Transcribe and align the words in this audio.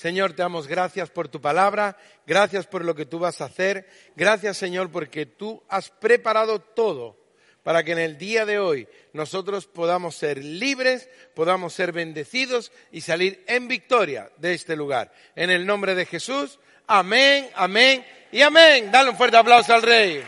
Señor, 0.00 0.32
te 0.32 0.40
damos 0.40 0.66
gracias 0.66 1.10
por 1.10 1.28
tu 1.28 1.42
palabra, 1.42 1.94
gracias 2.26 2.66
por 2.66 2.86
lo 2.86 2.94
que 2.94 3.04
tú 3.04 3.18
vas 3.18 3.42
a 3.42 3.44
hacer, 3.44 3.86
gracias 4.16 4.56
Señor 4.56 4.90
porque 4.90 5.26
tú 5.26 5.62
has 5.68 5.90
preparado 5.90 6.58
todo 6.58 7.18
para 7.62 7.84
que 7.84 7.92
en 7.92 7.98
el 7.98 8.16
día 8.16 8.46
de 8.46 8.58
hoy 8.58 8.88
nosotros 9.12 9.66
podamos 9.66 10.16
ser 10.16 10.42
libres, 10.42 11.10
podamos 11.34 11.74
ser 11.74 11.92
bendecidos 11.92 12.72
y 12.90 13.02
salir 13.02 13.44
en 13.46 13.68
victoria 13.68 14.30
de 14.38 14.54
este 14.54 14.74
lugar. 14.74 15.12
En 15.36 15.50
el 15.50 15.66
nombre 15.66 15.94
de 15.94 16.06
Jesús, 16.06 16.58
amén, 16.86 17.50
amén 17.54 18.02
y 18.32 18.40
amén. 18.40 18.90
Dale 18.90 19.10
un 19.10 19.18
fuerte 19.18 19.36
aplauso 19.36 19.74
al 19.74 19.82
Rey. 19.82 20.24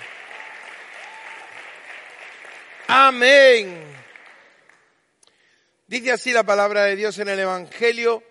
Amén. 2.89 3.85
Dice 5.87 6.13
así 6.13 6.31
la 6.31 6.45
palabra 6.45 6.85
de 6.85 6.95
Dios 6.95 7.19
en 7.19 7.31
el 7.31 7.39
Evangelio 7.39 8.23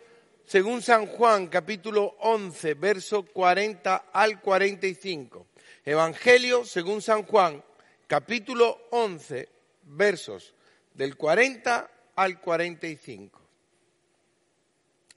según 0.52 0.82
San 0.82 1.08
Juan 1.08 1.48
capítulo 1.48 2.18
11, 2.20 2.74
verso 2.74 3.24
40 3.24 4.10
al 4.12 4.42
45. 4.42 5.48
Evangelio 5.86 6.66
según 6.66 7.02
San 7.02 7.24
Juan 7.24 7.64
capítulo 8.06 8.78
11, 8.92 9.48
versos 9.84 10.54
del 10.94 11.16
40 11.16 11.90
al 12.18 12.42
45. 12.42 13.42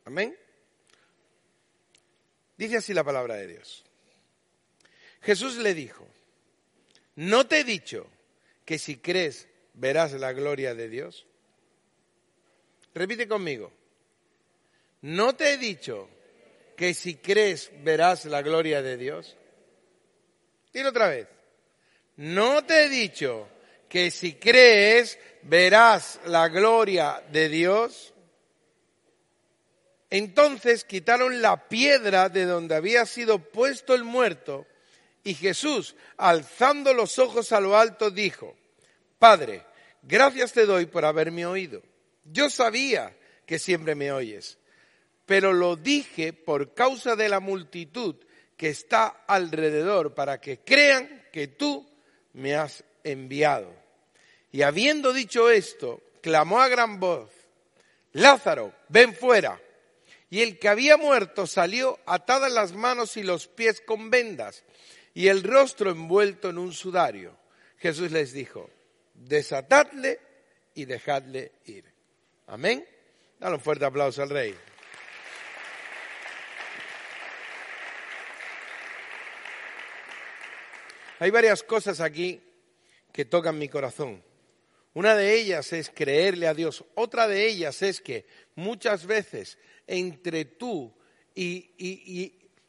Amén. 0.05 0.39
Dice 2.57 2.77
así 2.77 2.95
la 2.95 3.03
palabra 3.03 3.35
de 3.35 3.49
Dios. 3.49 3.85
Jesús 5.21 5.57
le 5.57 5.75
dijo, 5.75 6.07
¿no 7.17 7.45
te 7.49 7.59
he 7.59 7.65
dicho 7.65 8.07
que 8.65 8.79
si 8.79 8.99
crees 8.99 9.49
verás 9.73 10.13
la 10.13 10.33
gloria 10.33 10.77
de 10.77 10.89
Dios? 10.89 11.27
Repite 12.95 13.27
conmigo. 13.27 13.73
¿No 15.05 15.37
te 15.37 15.53
he 15.53 15.59
dicho 15.59 16.09
que 16.79 16.95
si 16.95 17.17
crees 17.17 17.71
verás 17.83 18.25
la 18.25 18.41
gloria 18.41 18.81
de 18.81 18.97
Dios? 18.97 19.37
Dilo 20.73 20.89
otra 20.89 21.09
vez. 21.09 21.29
¿No 22.17 22.65
te 22.65 22.85
he 22.85 22.89
dicho 22.89 23.47
que 23.87 24.11
si 24.11 24.37
crees 24.37 25.19
verás 25.43 26.21
la 26.25 26.49
gloria 26.49 27.23
de 27.31 27.51
Dios? 27.51 28.15
Entonces 30.09 30.85
quitaron 30.85 31.43
la 31.43 31.69
piedra 31.69 32.31
de 32.31 32.47
donde 32.47 32.75
había 32.75 33.05
sido 33.05 33.41
puesto 33.41 33.95
el 33.95 34.05
muerto 34.05 34.67
y 35.23 35.35
Jesús, 35.35 35.97
alzando 36.17 36.95
los 36.95 37.19
ojos 37.19 37.53
a 37.53 37.61
lo 37.61 37.77
alto, 37.77 38.11
dijo, 38.11 38.57
Padre, 39.19 39.67
gracias 40.03 40.55
te 40.55 40.65
doy 40.65 40.87
por 40.87 41.05
haberme 41.05 41.45
oído. 41.45 41.83
Yo 42.25 42.49
sabía 42.49 43.15
que 43.45 43.59
siempre 43.59 43.95
me 43.95 44.11
oyes 44.11 44.57
pero 45.27 45.53
lo 45.53 45.77
dije 45.77 46.33
por 46.33 46.75
causa 46.75 47.17
de 47.17 47.29
la 47.29 47.41
multitud 47.41 48.17
que 48.57 48.69
está 48.69 49.25
alrededor, 49.27 50.15
para 50.15 50.41
que 50.41 50.61
crean 50.61 51.25
que 51.33 51.49
tú 51.49 51.87
me 52.35 52.55
has 52.55 52.85
enviado. 53.03 53.73
Y 54.53 54.63
habiendo 54.63 55.13
dicho 55.13 55.51
esto, 55.51 56.03
clamó 56.21 56.61
a 56.61 56.69
gran 56.69 57.01
voz, 57.01 57.31
Lázaro, 58.13 58.73
ven 58.89 59.15
fuera. 59.15 59.61
Y 60.31 60.41
el 60.41 60.59
que 60.59 60.69
había 60.69 60.97
muerto 60.97 61.47
salió 61.47 61.99
atadas 62.07 62.51
las 62.53 62.73
manos 62.73 63.17
y 63.17 63.23
los 63.23 63.47
pies 63.47 63.81
con 63.81 64.11
vendas 64.11 64.65
y 65.13 65.29
el 65.29 65.43
rostro 65.43 65.91
envuelto 65.91 66.51
en 66.51 66.59
un 66.59 66.73
sudario. 66.73 67.37
Jesús 67.79 68.11
les 68.11 68.33
dijo, 68.33 68.71
desatadle 69.15 70.21
y 70.75 70.87
dejadle 70.87 71.53
ir. 71.67 71.85
Amén. 72.47 72.85
Dale 73.39 73.55
un 73.55 73.61
fuerte 73.61 73.85
aplauso 73.85 74.23
al 74.23 74.31
rey. 74.31 74.57
Hay 81.19 81.31
varias 81.31 81.63
cosas 81.63 82.01
aquí 82.01 82.41
que 83.13 83.25
tocan 83.25 83.59
mi 83.59 83.69
corazón. 83.69 84.23
Una 84.95 85.15
de 85.17 85.35
ellas 85.35 85.73
es 85.73 85.91
creerle 85.91 86.47
a 86.47 86.55
Dios. 86.55 86.85
Otra 86.95 87.29
de 87.29 87.47
ellas 87.47 87.83
es 87.83 88.01
que 88.01 88.27
muchas 88.55 89.07
veces 89.07 89.59
entre 89.87 90.45
tú 90.45 90.93
y, 91.35 91.73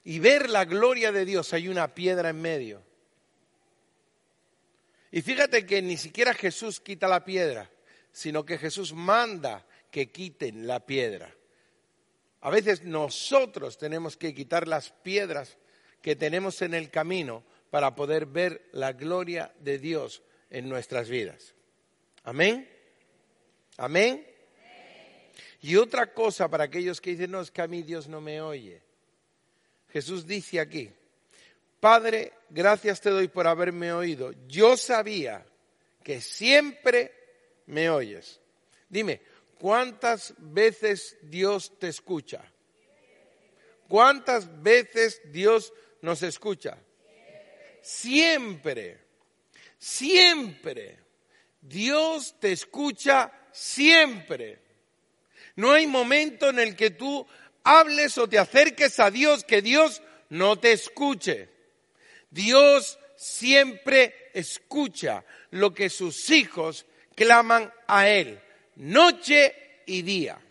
y, 0.03 0.19
ver 0.19 0.49
la 0.49 0.65
gloria 0.65 1.11
de 1.11 1.25
Dios 1.25 1.53
hay 1.53 1.67
una 1.67 1.93
piedra 1.93 2.29
en 2.29 2.41
medio. 2.41 2.83
Y 5.11 5.21
fíjate 5.21 5.65
que 5.65 5.81
ni 5.81 5.97
siquiera 5.97 6.33
Jesús 6.33 6.79
quita 6.79 7.07
la 7.07 7.23
piedra, 7.23 7.69
sino 8.11 8.43
que 8.45 8.57
Jesús 8.57 8.93
manda 8.93 9.65
que 9.91 10.11
quiten 10.11 10.67
la 10.67 10.85
piedra. 10.85 11.33
A 12.41 12.49
veces 12.49 12.83
nosotros 12.83 13.77
tenemos 13.77 14.17
que 14.17 14.33
quitar 14.33 14.67
las 14.67 14.89
piedras 14.89 15.57
que 16.01 16.15
tenemos 16.15 16.61
en 16.61 16.73
el 16.73 16.89
camino 16.89 17.43
para 17.75 17.93
poder 17.93 18.25
ver 18.25 18.69
la 18.71 18.93
gloria 18.93 19.53
de 19.59 19.79
Dios 19.79 20.23
en 20.49 20.69
nuestras 20.69 21.09
vidas. 21.09 21.53
Amén. 22.23 22.69
Amén. 23.75 24.25
Y 25.59 25.75
otra 25.75 26.13
cosa 26.13 26.47
para 26.47 26.63
aquellos 26.63 27.01
que 27.01 27.09
dicen, 27.09 27.31
no, 27.31 27.41
es 27.41 27.51
que 27.51 27.61
a 27.61 27.67
mí 27.67 27.83
Dios 27.83 28.07
no 28.07 28.21
me 28.21 28.39
oye. 28.39 28.81
Jesús 29.89 30.25
dice 30.25 30.61
aquí, 30.61 30.89
Padre, 31.81 32.31
gracias 32.49 33.01
te 33.01 33.09
doy 33.09 33.27
por 33.27 33.45
haberme 33.45 33.91
oído. 33.91 34.31
Yo 34.47 34.77
sabía 34.77 35.45
que 36.01 36.21
siempre 36.21 37.11
me 37.65 37.89
oyes. 37.89 38.39
Dime, 38.87 39.21
¿cuántas 39.59 40.33
veces 40.37 41.17
Dios 41.23 41.77
te 41.77 41.89
escucha? 41.89 42.41
¿Cuántas 43.89 44.63
veces 44.63 45.21
Dios 45.25 45.73
nos 45.99 46.23
escucha? 46.23 46.77
Siempre, 47.85 48.97
siempre. 49.77 50.97
Dios 51.61 52.35
te 52.39 52.51
escucha 52.51 53.31
siempre. 53.51 54.59
No 55.55 55.71
hay 55.71 55.85
momento 55.85 56.49
en 56.49 56.59
el 56.59 56.75
que 56.75 56.89
tú 56.89 57.25
hables 57.63 58.17
o 58.17 58.27
te 58.27 58.39
acerques 58.39 58.99
a 58.99 59.11
Dios 59.11 59.43
que 59.43 59.61
Dios 59.61 60.01
no 60.29 60.57
te 60.57 60.71
escuche. 60.71 61.49
Dios 62.31 62.97
siempre 63.15 64.31
escucha 64.33 65.23
lo 65.51 65.73
que 65.73 65.89
sus 65.89 66.29
hijos 66.31 66.85
claman 67.15 67.71
a 67.87 68.09
Él, 68.09 68.41
noche 68.75 69.83
y 69.85 70.01
día. 70.01 70.41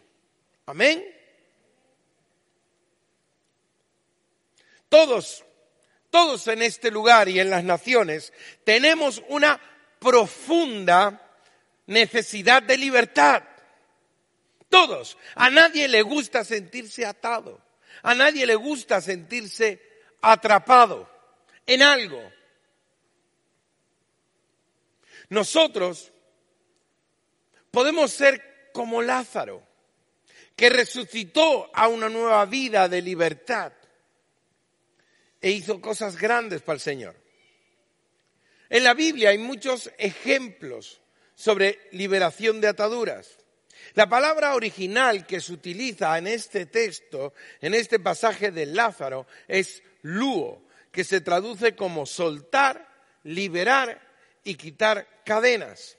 Amén. 0.66 1.04
Todos 4.88 5.44
todos 6.14 6.46
en 6.46 6.62
este 6.62 6.92
lugar 6.92 7.28
y 7.28 7.40
en 7.40 7.50
las 7.50 7.64
naciones 7.64 8.32
tenemos 8.62 9.20
una 9.30 9.60
profunda 9.98 11.20
necesidad 11.86 12.62
de 12.62 12.78
libertad. 12.78 13.42
Todos. 14.68 15.18
A 15.34 15.50
nadie 15.50 15.88
le 15.88 16.02
gusta 16.02 16.44
sentirse 16.44 17.04
atado. 17.04 17.60
A 18.04 18.14
nadie 18.14 18.46
le 18.46 18.54
gusta 18.54 19.00
sentirse 19.00 19.82
atrapado 20.20 21.10
en 21.66 21.82
algo. 21.82 22.22
Nosotros 25.30 26.12
podemos 27.72 28.12
ser 28.12 28.70
como 28.72 29.02
Lázaro, 29.02 29.66
que 30.54 30.70
resucitó 30.70 31.72
a 31.74 31.88
una 31.88 32.08
nueva 32.08 32.44
vida 32.44 32.88
de 32.88 33.02
libertad 33.02 33.72
e 35.44 35.50
hizo 35.50 35.78
cosas 35.78 36.16
grandes 36.16 36.62
para 36.62 36.76
el 36.76 36.80
Señor. 36.80 37.14
En 38.70 38.82
la 38.82 38.94
Biblia 38.94 39.28
hay 39.28 39.36
muchos 39.36 39.90
ejemplos 39.98 41.02
sobre 41.34 41.80
liberación 41.92 42.62
de 42.62 42.68
ataduras. 42.68 43.36
La 43.92 44.08
palabra 44.08 44.54
original 44.54 45.26
que 45.26 45.42
se 45.42 45.52
utiliza 45.52 46.16
en 46.16 46.28
este 46.28 46.64
texto, 46.64 47.34
en 47.60 47.74
este 47.74 47.98
pasaje 47.98 48.52
de 48.52 48.64
Lázaro, 48.64 49.26
es 49.46 49.82
luo, 50.00 50.66
que 50.90 51.04
se 51.04 51.20
traduce 51.20 51.76
como 51.76 52.06
soltar, 52.06 52.88
liberar 53.24 54.00
y 54.44 54.54
quitar 54.54 55.06
cadenas. 55.26 55.98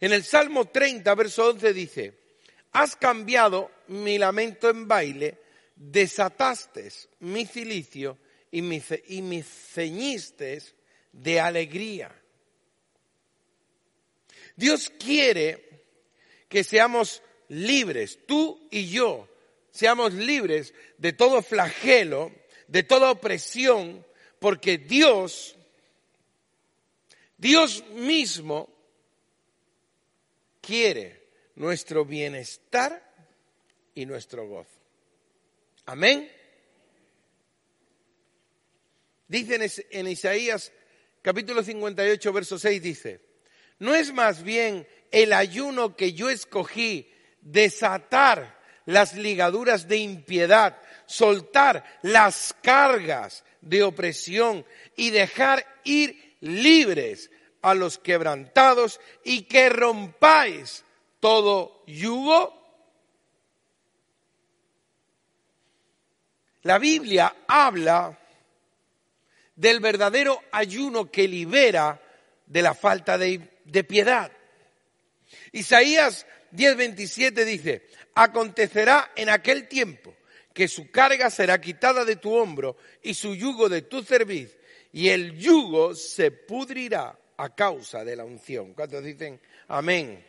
En 0.00 0.12
el 0.12 0.24
Salmo 0.24 0.64
30, 0.64 1.14
verso 1.14 1.50
11 1.50 1.72
dice, 1.72 2.14
has 2.72 2.96
cambiado 2.96 3.70
mi 3.86 4.18
lamento 4.18 4.68
en 4.68 4.88
baile, 4.88 5.38
desataste 5.76 6.90
mi 7.20 7.46
cilicio 7.46 8.18
y 8.50 8.62
me, 8.62 8.82
y 9.08 9.42
ceñiste 9.42 10.62
de 11.12 11.40
alegría. 11.40 12.14
Dios 14.56 14.92
quiere 14.98 15.84
que 16.48 16.64
seamos 16.64 17.22
libres, 17.48 18.18
tú 18.26 18.68
y 18.70 18.88
yo, 18.88 19.28
seamos 19.70 20.12
libres 20.14 20.74
de 20.98 21.12
todo 21.12 21.42
flagelo, 21.42 22.32
de 22.66 22.82
toda 22.82 23.10
opresión, 23.10 24.04
porque 24.38 24.78
Dios, 24.78 25.56
Dios 27.38 27.84
mismo, 27.90 28.68
quiere 30.60 31.28
nuestro 31.54 32.04
bienestar 32.04 33.02
y 33.94 34.06
nuestro 34.06 34.46
gozo. 34.46 34.70
Amén. 35.86 36.30
Dice 39.30 39.86
en 39.92 40.08
Isaías 40.08 40.72
capítulo 41.22 41.62
58, 41.62 42.32
verso 42.32 42.58
6, 42.58 42.82
dice, 42.82 43.20
¿no 43.78 43.94
es 43.94 44.12
más 44.12 44.42
bien 44.42 44.88
el 45.12 45.32
ayuno 45.32 45.94
que 45.94 46.14
yo 46.14 46.28
escogí 46.30 47.08
desatar 47.40 48.58
las 48.86 49.14
ligaduras 49.14 49.86
de 49.86 49.98
impiedad, 49.98 50.82
soltar 51.06 51.84
las 52.02 52.56
cargas 52.60 53.44
de 53.60 53.84
opresión 53.84 54.66
y 54.96 55.10
dejar 55.10 55.64
ir 55.84 56.36
libres 56.40 57.30
a 57.62 57.74
los 57.74 57.98
quebrantados 57.98 59.00
y 59.22 59.42
que 59.42 59.68
rompáis 59.68 60.84
todo 61.20 61.84
yugo? 61.86 62.52
La 66.62 66.80
Biblia 66.80 67.32
habla 67.46 68.19
del 69.60 69.80
verdadero 69.80 70.42
ayuno 70.52 71.10
que 71.10 71.28
libera 71.28 72.00
de 72.46 72.62
la 72.62 72.72
falta 72.72 73.18
de, 73.18 73.40
piedad. 73.86 74.32
Isaías 75.52 76.26
10:27 76.52 77.44
dice, 77.44 77.86
acontecerá 78.14 79.12
en 79.14 79.28
aquel 79.28 79.68
tiempo 79.68 80.14
que 80.54 80.66
su 80.66 80.90
carga 80.90 81.28
será 81.28 81.60
quitada 81.60 82.06
de 82.06 82.16
tu 82.16 82.34
hombro 82.34 82.78
y 83.02 83.12
su 83.12 83.34
yugo 83.34 83.68
de 83.68 83.82
tu 83.82 84.02
cerviz, 84.02 84.56
y 84.92 85.10
el 85.10 85.38
yugo 85.38 85.94
se 85.94 86.30
pudrirá 86.30 87.18
a 87.36 87.54
causa 87.54 88.02
de 88.02 88.16
la 88.16 88.24
unción. 88.24 88.72
¿Cuántos 88.72 89.04
dicen 89.04 89.38
amén? 89.68 90.24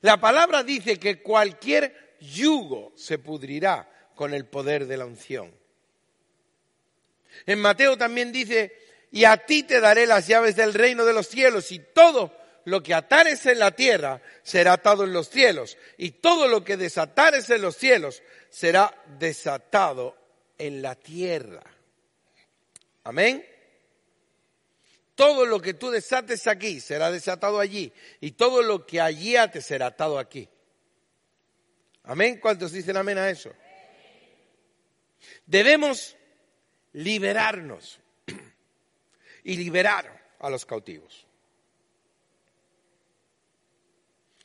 La 0.00 0.20
palabra 0.20 0.64
dice 0.64 0.98
que 0.98 1.22
cualquier 1.22 2.16
yugo 2.20 2.92
se 2.96 3.18
pudrirá 3.18 3.88
con 4.16 4.34
el 4.34 4.46
poder 4.46 4.86
de 4.86 4.96
la 4.96 5.06
unción. 5.06 5.61
En 7.46 7.60
Mateo 7.60 7.96
también 7.96 8.32
dice, 8.32 8.76
y 9.10 9.24
a 9.24 9.36
ti 9.36 9.62
te 9.62 9.80
daré 9.80 10.06
las 10.06 10.26
llaves 10.26 10.56
del 10.56 10.74
reino 10.74 11.04
de 11.04 11.12
los 11.12 11.28
cielos 11.28 11.70
y 11.72 11.78
todo 11.78 12.36
lo 12.64 12.82
que 12.82 12.94
atares 12.94 13.44
en 13.46 13.58
la 13.58 13.72
tierra 13.72 14.22
será 14.42 14.74
atado 14.74 15.04
en 15.04 15.12
los 15.12 15.28
cielos, 15.28 15.76
y 15.96 16.12
todo 16.12 16.48
lo 16.48 16.64
que 16.64 16.76
desatares 16.76 17.50
en 17.50 17.62
los 17.62 17.76
cielos 17.76 18.22
será 18.50 18.94
desatado 19.18 20.16
en 20.58 20.80
la 20.82 20.94
tierra. 20.94 21.62
Amén. 23.04 23.44
Todo 25.14 25.44
lo 25.44 25.60
que 25.60 25.74
tú 25.74 25.90
desates 25.90 26.46
aquí 26.46 26.80
será 26.80 27.10
desatado 27.10 27.58
allí, 27.58 27.92
y 28.20 28.32
todo 28.32 28.62
lo 28.62 28.86
que 28.86 29.00
allí 29.00 29.36
ates 29.36 29.66
será 29.66 29.86
atado 29.86 30.18
aquí. 30.18 30.48
Amén. 32.04 32.38
¿Cuántos 32.40 32.72
dicen 32.72 32.96
amén 32.96 33.18
a 33.18 33.28
eso? 33.28 33.52
Debemos 35.46 36.16
liberarnos 36.94 38.00
y 39.44 39.56
liberar 39.56 40.34
a 40.40 40.50
los 40.50 40.66
cautivos. 40.66 41.26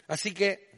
Así 0.08 0.34
que 0.34 0.70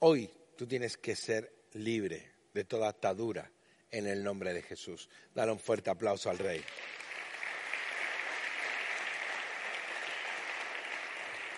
hoy 0.00 0.30
tú 0.56 0.66
tienes 0.66 0.96
que 0.96 1.16
ser 1.16 1.52
libre 1.72 2.30
de 2.52 2.64
toda 2.64 2.88
atadura 2.88 3.50
en 3.90 4.06
el 4.06 4.22
nombre 4.22 4.52
de 4.52 4.62
Jesús. 4.62 5.08
Dale 5.34 5.52
un 5.52 5.58
fuerte 5.58 5.90
aplauso 5.90 6.30
al 6.30 6.38
Rey. 6.38 6.62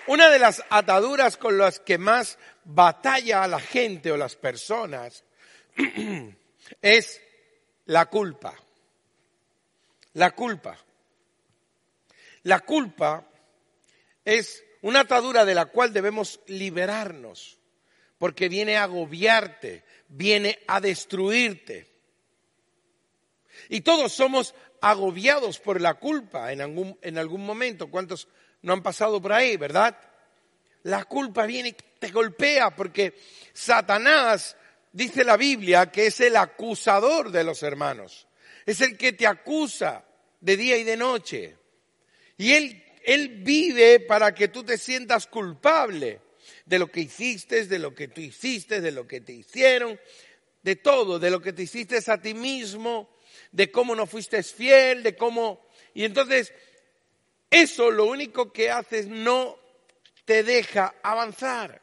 Una 0.06 0.30
de 0.30 0.38
las 0.38 0.62
ataduras 0.68 1.36
con 1.36 1.58
las 1.58 1.78
que 1.78 1.96
más 1.96 2.38
batalla 2.64 3.44
a 3.44 3.48
la 3.48 3.60
gente 3.60 4.10
o 4.10 4.16
las 4.16 4.34
personas 4.34 5.24
es 6.82 7.20
la 7.92 8.06
culpa. 8.06 8.54
La 10.14 10.30
culpa. 10.30 10.78
La 12.44 12.60
culpa 12.60 13.28
es 14.24 14.64
una 14.80 15.00
atadura 15.00 15.44
de 15.44 15.54
la 15.54 15.66
cual 15.66 15.92
debemos 15.92 16.40
liberarnos, 16.46 17.58
porque 18.16 18.48
viene 18.48 18.78
a 18.78 18.84
agobiarte, 18.84 19.84
viene 20.08 20.58
a 20.66 20.80
destruirte. 20.80 21.86
Y 23.68 23.82
todos 23.82 24.12
somos 24.12 24.54
agobiados 24.80 25.58
por 25.58 25.80
la 25.80 25.94
culpa 25.94 26.50
en 26.50 26.62
algún, 26.62 26.98
en 27.02 27.18
algún 27.18 27.44
momento. 27.44 27.90
¿Cuántos 27.90 28.26
no 28.62 28.72
han 28.72 28.82
pasado 28.82 29.20
por 29.20 29.34
ahí, 29.34 29.58
verdad? 29.58 29.98
La 30.84 31.04
culpa 31.04 31.44
viene 31.44 31.68
y 31.68 31.76
te 31.98 32.08
golpea 32.08 32.74
porque 32.74 33.20
Satanás, 33.52 34.56
dice 34.92 35.24
la 35.24 35.36
Biblia, 35.36 35.90
que 35.90 36.06
es 36.06 36.20
el 36.20 36.36
acusador 36.36 37.30
de 37.30 37.44
los 37.44 37.62
hermanos. 37.62 38.26
Es 38.66 38.80
el 38.80 38.96
que 38.96 39.12
te 39.12 39.26
acusa 39.26 40.04
de 40.40 40.56
día 40.56 40.76
y 40.76 40.84
de 40.84 40.96
noche. 40.96 41.56
Y 42.36 42.52
él 42.52 42.82
él 43.04 43.42
vive 43.42 44.00
para 44.00 44.34
que 44.34 44.48
tú 44.48 44.64
te 44.64 44.78
sientas 44.78 45.26
culpable 45.26 46.20
de 46.64 46.78
lo 46.78 46.90
que 46.90 47.00
hiciste, 47.00 47.66
de 47.66 47.78
lo 47.78 47.94
que 47.94 48.08
tú 48.08 48.20
hiciste, 48.20 48.80
de 48.80 48.92
lo 48.92 49.06
que 49.06 49.20
te 49.20 49.32
hicieron, 49.32 49.98
de 50.62 50.76
todo, 50.76 51.18
de 51.18 51.30
lo 51.30 51.40
que 51.40 51.52
te 51.52 51.62
hiciste 51.62 51.98
a 52.06 52.20
ti 52.20 52.34
mismo, 52.34 53.10
de 53.50 53.70
cómo 53.70 53.94
no 53.94 54.06
fuiste 54.06 54.42
fiel, 54.42 55.02
de 55.02 55.16
cómo... 55.16 55.66
Y 55.94 56.04
entonces, 56.04 56.52
eso 57.50 57.90
lo 57.90 58.06
único 58.06 58.52
que 58.52 58.70
hace 58.70 59.00
es 59.00 59.08
no 59.08 59.58
te 60.24 60.42
deja 60.42 60.94
avanzar. 61.02 61.81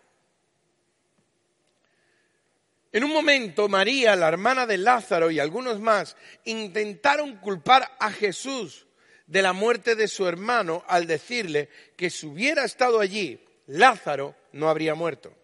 En 2.91 3.03
un 3.03 3.13
momento, 3.13 3.67
María, 3.69 4.15
la 4.15 4.27
hermana 4.27 4.65
de 4.65 4.77
Lázaro 4.77 5.29
y 5.29 5.39
algunos 5.39 5.79
más 5.79 6.17
intentaron 6.45 7.37
culpar 7.37 7.95
a 7.99 8.11
Jesús 8.11 8.87
de 9.27 9.43
la 9.43 9.53
muerte 9.53 9.95
de 9.95 10.07
su 10.07 10.27
hermano 10.27 10.83
al 10.87 11.05
decirle 11.05 11.69
que 11.95 12.09
si 12.09 12.25
hubiera 12.25 12.63
estado 12.63 12.99
allí, 12.99 13.39
Lázaro 13.67 14.35
no 14.53 14.69
habría 14.69 14.95
muerto. 14.95 15.35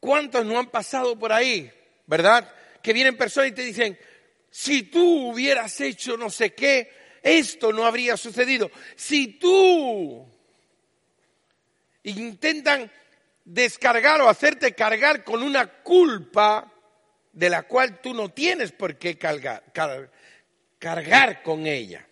¿Cuántos 0.00 0.44
no 0.44 0.58
han 0.58 0.66
pasado 0.66 1.16
por 1.16 1.32
ahí, 1.32 1.72
verdad? 2.06 2.52
Que 2.82 2.92
vienen 2.92 3.16
personas 3.16 3.50
y 3.50 3.54
te 3.54 3.62
dicen, 3.62 3.96
si 4.50 4.82
tú 4.82 5.30
hubieras 5.30 5.80
hecho 5.80 6.16
no 6.16 6.28
sé 6.28 6.52
qué, 6.54 6.90
esto 7.22 7.72
no 7.72 7.86
habría 7.86 8.16
sucedido. 8.16 8.70
Si 8.96 9.38
tú 9.38 10.28
intentan 12.04 12.90
descargar 13.44 14.20
o 14.20 14.28
hacerte 14.28 14.74
cargar 14.74 15.24
con 15.24 15.42
una 15.42 15.66
culpa 15.82 16.72
de 17.32 17.50
la 17.50 17.64
cual 17.64 18.00
tú 18.00 18.14
no 18.14 18.30
tienes 18.30 18.72
por 18.72 18.96
qué 18.96 19.18
cargar, 19.18 19.64
cargar 20.78 21.42
con 21.42 21.66
ella. 21.66 22.06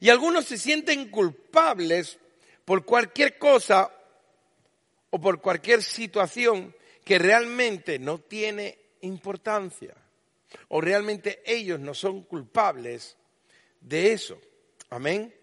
Y 0.00 0.10
algunos 0.10 0.44
se 0.44 0.58
sienten 0.58 1.08
culpables 1.10 2.18
por 2.64 2.84
cualquier 2.84 3.38
cosa 3.38 3.90
o 5.10 5.20
por 5.20 5.40
cualquier 5.40 5.82
situación 5.82 6.74
que 7.04 7.18
realmente 7.18 7.98
no 7.98 8.18
tiene 8.18 8.78
importancia 9.00 9.94
o 10.68 10.80
realmente 10.80 11.42
ellos 11.46 11.80
no 11.80 11.94
son 11.94 12.22
culpables 12.22 13.16
de 13.80 14.12
eso. 14.12 14.40
Amén. 14.90 15.34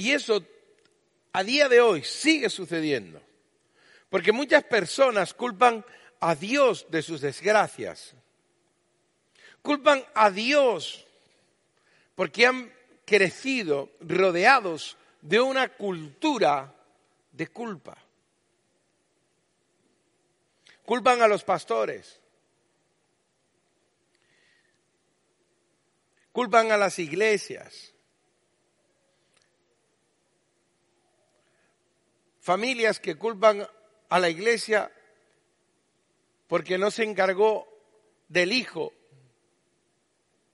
Y 0.00 0.12
eso 0.12 0.42
a 1.30 1.44
día 1.44 1.68
de 1.68 1.82
hoy 1.82 2.02
sigue 2.02 2.48
sucediendo. 2.48 3.20
Porque 4.08 4.32
muchas 4.32 4.64
personas 4.64 5.34
culpan 5.34 5.84
a 6.20 6.34
Dios 6.34 6.86
de 6.88 7.02
sus 7.02 7.20
desgracias. 7.20 8.14
Culpan 9.60 10.02
a 10.14 10.30
Dios 10.30 11.06
porque 12.14 12.46
han 12.46 12.72
crecido 13.04 13.90
rodeados 14.00 14.96
de 15.20 15.38
una 15.38 15.68
cultura 15.68 16.74
de 17.32 17.48
culpa. 17.48 17.98
Culpan 20.86 21.20
a 21.20 21.28
los 21.28 21.44
pastores. 21.44 22.18
Culpan 26.32 26.72
a 26.72 26.78
las 26.78 26.98
iglesias. 26.98 27.92
Familias 32.40 32.98
que 32.98 33.16
culpan 33.16 33.66
a 34.08 34.18
la 34.18 34.28
iglesia 34.28 34.90
porque 36.48 36.78
no 36.78 36.90
se 36.90 37.04
encargó 37.04 37.68
del 38.28 38.52
hijo 38.52 38.92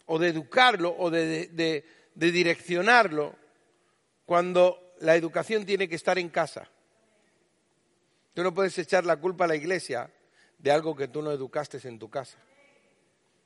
o 0.06 0.18
de 0.18 0.28
educarlo 0.28 0.94
o 0.98 1.10
de, 1.10 1.84
direccionarlo 2.14 3.34
cuando 4.24 4.94
la 5.00 5.16
educación 5.16 5.64
tiene 5.64 5.88
que 5.88 5.94
estar 5.94 6.18
en 6.18 6.28
casa. 6.28 6.68
Tú 8.34 8.42
no 8.42 8.52
puedes 8.52 8.76
echar 8.78 9.04
la 9.04 9.16
culpa 9.16 9.44
a 9.44 9.48
la 9.48 9.56
iglesia 9.56 10.10
de 10.58 10.70
algo 10.70 10.94
que 10.94 11.08
tú 11.08 11.22
no 11.22 11.32
educaste 11.32 11.78
en 11.88 11.98
tu 11.98 12.10
casa. 12.10 12.38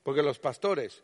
Porque 0.02 0.22
los 0.22 0.38
pastores, 0.38 1.02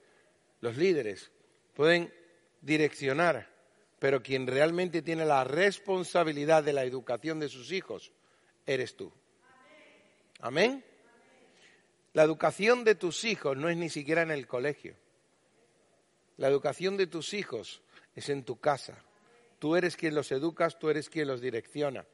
los 0.61 0.77
líderes, 0.77 1.31
pueden 1.75 2.13
direccionar, 2.61 3.49
pero 3.99 4.23
quien 4.23 4.47
realmente 4.47 5.03
tiene 5.03 5.25
la 5.25 5.45
responsabilidad 5.45 6.63
de 6.63 6.73
la 6.73 6.85
educación 6.85 7.41
de 7.41 7.49
sus 7.49 7.73
hijos 7.73 8.13
eres 8.67 8.97
tú. 8.97 9.13
Amén. 10.41 10.85
La 12.13 12.23
educación 12.23 12.85
de 12.85 12.95
tus 12.95 13.25
hijos 13.25 13.57
no 13.57 13.69
es 13.69 13.77
ni 13.77 13.89
siquiera 13.89 14.23
en 14.23 14.31
el 14.31 14.47
colegio. 14.47 14.97
La 16.37 16.49
educación 16.49 16.97
de 16.97 17.07
tus 17.07 17.33
hijos 17.33 17.83
es 18.15 18.29
en 18.29 18.45
tu 18.45 18.59
casa. 18.59 19.03
Tú 19.59 19.77
eres 19.77 19.97
quien 19.97 20.15
los 20.15 20.31
educas, 20.33 20.79
tú 20.79 20.91
eres 20.91 21.09
quien 21.09 21.29
los 21.29 21.41
direcciona. 21.41 22.07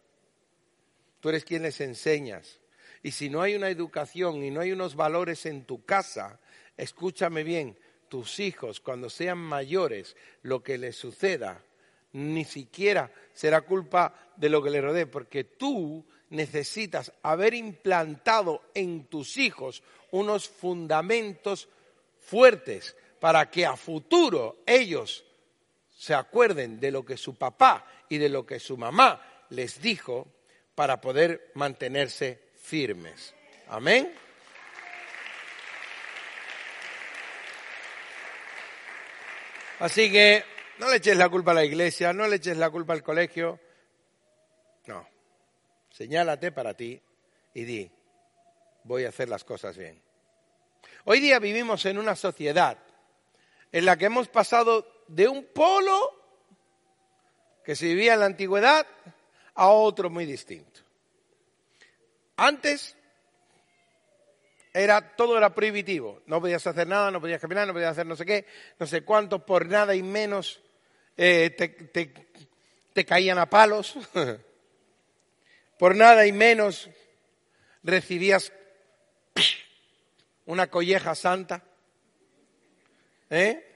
Tú 1.20 1.28
eres 1.28 1.44
quien 1.44 1.62
les 1.62 1.80
enseñas. 1.80 2.60
Y 3.02 3.12
si 3.12 3.30
no 3.30 3.42
hay 3.42 3.56
una 3.56 3.68
educación 3.68 4.42
y 4.44 4.50
no 4.50 4.60
hay 4.60 4.72
unos 4.72 4.94
valores 4.94 5.46
en 5.46 5.64
tu 5.64 5.84
casa, 5.84 6.38
escúchame 6.76 7.42
bien, 7.42 7.76
tus 8.08 8.38
hijos 8.38 8.80
cuando 8.80 9.10
sean 9.10 9.38
mayores, 9.38 10.16
lo 10.42 10.62
que 10.62 10.78
les 10.78 10.96
suceda, 10.96 11.64
ni 12.12 12.44
siquiera 12.44 13.10
será 13.32 13.62
culpa 13.62 14.14
de 14.36 14.48
lo 14.48 14.62
que 14.62 14.70
les 14.70 14.82
rodee, 14.82 15.06
porque 15.06 15.44
tú 15.44 16.04
necesitas 16.30 17.12
haber 17.22 17.54
implantado 17.54 18.62
en 18.74 19.04
tus 19.04 19.36
hijos 19.36 19.82
unos 20.10 20.48
fundamentos 20.48 21.68
fuertes 22.20 22.96
para 23.20 23.50
que 23.50 23.66
a 23.66 23.76
futuro 23.76 24.62
ellos 24.66 25.24
se 25.96 26.14
acuerden 26.14 26.80
de 26.80 26.90
lo 26.90 27.04
que 27.04 27.16
su 27.16 27.36
papá 27.36 27.86
y 28.08 28.18
de 28.18 28.28
lo 28.28 28.44
que 28.44 28.58
su 28.58 28.76
mamá 28.76 29.44
les 29.50 29.80
dijo 29.80 30.26
para 30.74 31.00
poder 31.00 31.52
mantenerse 31.54 32.40
firmes. 32.60 33.34
Amén. 33.68 34.12
Así 39.78 40.10
que 40.10 40.44
no 40.78 40.90
le 40.90 40.96
eches 40.96 41.16
la 41.16 41.28
culpa 41.28 41.52
a 41.52 41.54
la 41.54 41.64
iglesia, 41.64 42.12
no 42.12 42.26
le 42.26 42.36
eches 42.36 42.56
la 42.56 42.70
culpa 42.70 42.92
al 42.92 43.02
colegio. 43.02 43.60
No. 44.86 45.06
Señálate 45.90 46.52
para 46.52 46.74
ti 46.74 47.00
y 47.54 47.64
di, 47.64 47.90
voy 48.84 49.04
a 49.04 49.10
hacer 49.10 49.28
las 49.28 49.44
cosas 49.44 49.76
bien. 49.76 50.02
Hoy 51.04 51.20
día 51.20 51.38
vivimos 51.38 51.84
en 51.86 51.98
una 51.98 52.16
sociedad 52.16 52.78
en 53.70 53.84
la 53.84 53.96
que 53.96 54.06
hemos 54.06 54.28
pasado 54.28 55.04
de 55.08 55.28
un 55.28 55.44
polo 55.44 56.18
que 57.64 57.76
se 57.76 57.86
vivía 57.86 58.14
en 58.14 58.20
la 58.20 58.26
antigüedad 58.26 58.86
a 59.54 59.68
otro 59.68 60.10
muy 60.10 60.26
distinto. 60.26 60.80
Antes 62.36 62.96
era 64.72 65.14
todo 65.16 65.36
era 65.36 65.54
prohibitivo, 65.54 66.22
no 66.26 66.40
podías 66.40 66.66
hacer 66.66 66.86
nada, 66.86 67.10
no 67.10 67.20
podías 67.20 67.40
caminar, 67.40 67.66
no 67.66 67.72
podías 67.72 67.92
hacer 67.92 68.06
no 68.06 68.16
sé 68.16 68.24
qué, 68.24 68.46
no 68.78 68.86
sé 68.86 69.02
cuánto, 69.02 69.44
por 69.44 69.66
nada 69.66 69.94
y 69.94 70.02
menos 70.02 70.60
eh, 71.16 71.50
te 72.92 73.04
caían 73.04 73.38
a 73.38 73.50
palos, 73.50 73.94
por 75.78 75.94
nada 75.94 76.26
y 76.26 76.32
menos 76.32 76.88
recibías 77.82 78.52
una 80.46 80.68
colleja 80.68 81.14
santa. 81.14 81.62
¿Eh? 83.30 83.68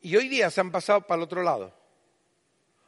Y 0.00 0.16
hoy 0.16 0.28
día 0.28 0.50
se 0.50 0.60
han 0.60 0.70
pasado 0.70 1.06
para 1.06 1.18
el 1.18 1.24
otro 1.24 1.42
lado. 1.42 1.74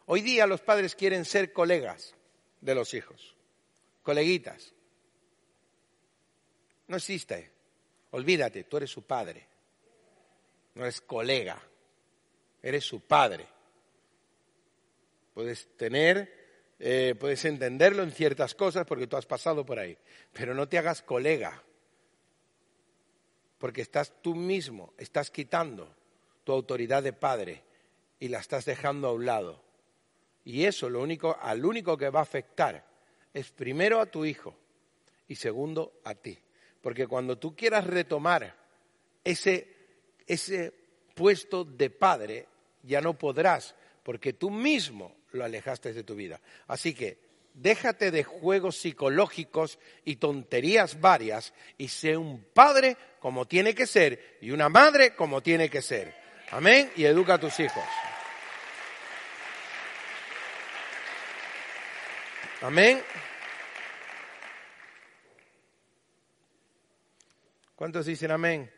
Hoy 0.07 0.23
día 0.23 0.47
los 0.47 0.61
padres 0.61 0.95
quieren 0.95 1.25
ser 1.25 1.53
colegas 1.53 2.15
de 2.61 2.75
los 2.75 2.95
hijos, 2.95 3.37
coleguitas. 4.03 4.73
No 6.91 6.97
existe. 6.97 7.49
Olvídate, 8.11 8.65
tú 8.65 8.77
eres 8.79 8.91
su 8.91 9.03
padre. 9.03 9.47
No 10.75 10.83
eres 10.83 11.01
colega, 11.01 11.63
eres 12.61 12.85
su 12.85 13.01
padre. 13.01 13.47
Puedes 15.33 15.69
tener, 15.77 16.75
eh, 16.81 17.15
puedes 17.19 17.45
entenderlo 17.45 18.03
en 18.03 18.11
ciertas 18.11 18.57
cosas 18.57 18.87
porque 18.87 19.07
tú 19.07 19.17
has 19.17 19.25
pasado 19.25 19.65
por 19.65 19.79
ahí, 19.79 19.97
pero 20.33 20.53
no 20.53 20.69
te 20.69 20.79
hagas 20.79 21.01
colega, 21.01 21.63
porque 23.59 23.83
estás 23.83 24.13
tú 24.21 24.35
mismo, 24.35 24.93
estás 24.99 25.31
quitando 25.31 25.95
tu 26.43 26.51
autoridad 26.51 27.05
de 27.05 27.13
padre 27.13 27.63
y 28.19 28.27
la 28.27 28.41
estás 28.41 28.65
dejando 28.65 29.07
a 29.07 29.13
un 29.13 29.27
lado. 29.27 29.63
Y 30.45 30.65
eso 30.65 30.91
lo 30.91 31.01
único, 31.01 31.39
al 31.41 31.65
único 31.65 31.97
que 31.97 32.11
va 32.11 32.19
a 32.19 32.25
afectar 32.25 32.85
es 33.33 33.53
primero 33.53 34.01
a 34.01 34.07
tu 34.07 34.25
hijo 34.25 34.57
y 35.29 35.37
segundo 35.37 36.01
a 36.03 36.17
ti. 36.17 36.37
Porque 36.81 37.07
cuando 37.07 37.39
tú 37.39 37.55
quieras 37.55 37.87
retomar 37.87 38.57
ese, 39.25 39.69
ese 40.27 40.73
puesto 41.15 41.65
de 41.65 41.91
padre, 41.91 42.47
ya 42.83 43.01
no 43.01 43.19
podrás, 43.19 43.75
porque 44.03 44.33
tú 44.33 44.51
mismo 44.51 45.15
lo 45.33 45.45
alejaste 45.45 45.93
de 45.93 46.05
tu 46.05 46.15
vida. 46.15 46.41
Así 46.67 46.95
que 46.95 47.19
déjate 47.55 48.11
de 48.11 48.25
juegos 48.25 48.77
psicológicos 48.77 49.79
y 50.05 50.17
tonterías 50.17 51.01
varias 51.01 51.53
y 51.77 51.89
sé 51.89 52.17
un 52.17 52.45
padre 52.55 52.97
como 53.19 53.47
tiene 53.47 53.75
que 53.75 53.87
ser 53.87 54.39
y 54.41 54.51
una 54.51 54.69
madre 54.69 55.15
como 55.15 55.43
tiene 55.43 55.69
que 55.69 55.83
ser. 55.83 56.15
Amén. 56.51 56.91
Y 56.97 57.05
educa 57.05 57.35
a 57.35 57.39
tus 57.39 57.61
hijos. 57.61 57.85
Amén. 62.63 63.03
¿Cuántos 67.81 68.05
dicen 68.05 68.31
amén? 68.31 68.71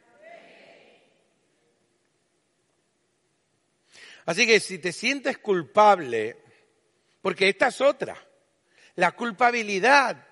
Así 4.25 4.47
que 4.47 4.61
si 4.61 4.78
te 4.78 4.92
sientes 4.92 5.38
culpable, 5.38 6.37
porque 7.21 7.49
esta 7.49 7.66
es 7.66 7.80
otra, 7.80 8.16
la 8.94 9.11
culpabilidad, 9.11 10.25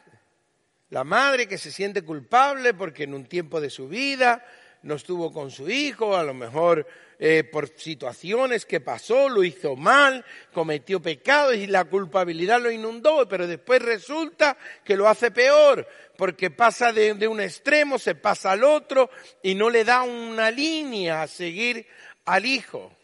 la 0.90 1.02
madre 1.02 1.48
que 1.48 1.58
se 1.58 1.72
siente 1.72 2.04
culpable 2.04 2.72
porque 2.72 3.02
en 3.02 3.14
un 3.14 3.26
tiempo 3.26 3.60
de 3.60 3.70
su 3.70 3.88
vida 3.88 4.46
no 4.82 4.94
estuvo 4.94 5.32
con 5.32 5.50
su 5.50 5.68
hijo, 5.68 6.16
a 6.16 6.22
lo 6.22 6.32
mejor 6.34 6.87
eh, 7.18 7.42
por 7.44 7.68
situaciones 7.76 8.64
que 8.64 8.80
pasó, 8.80 9.28
lo 9.28 9.44
hizo 9.44 9.76
mal, 9.76 10.25
cometió 10.52 11.02
pecados 11.02 11.56
y 11.56 11.66
la 11.66 11.84
culpabilidad 11.84 12.62
lo 12.62 12.70
inundó, 12.70 13.28
pero 13.28 13.46
después 13.46 13.82
resulta 13.82 14.56
que 14.82 14.96
lo 14.96 15.06
hace 15.06 15.30
peor, 15.30 15.87
porque 16.16 16.50
pasa 16.50 16.92
de, 16.92 17.12
de 17.14 17.28
un 17.28 17.40
extremo, 17.40 17.99
se 17.99 18.14
pasa 18.14 18.52
al 18.52 18.64
otro 18.64 19.10
y 19.42 19.54
no 19.54 19.68
le 19.68 19.84
da 19.84 20.00
una 20.02 20.50
línea 20.50 21.20
a 21.22 21.26
seguir 21.26 21.87
al 22.25 22.46
hijo. 22.46 22.96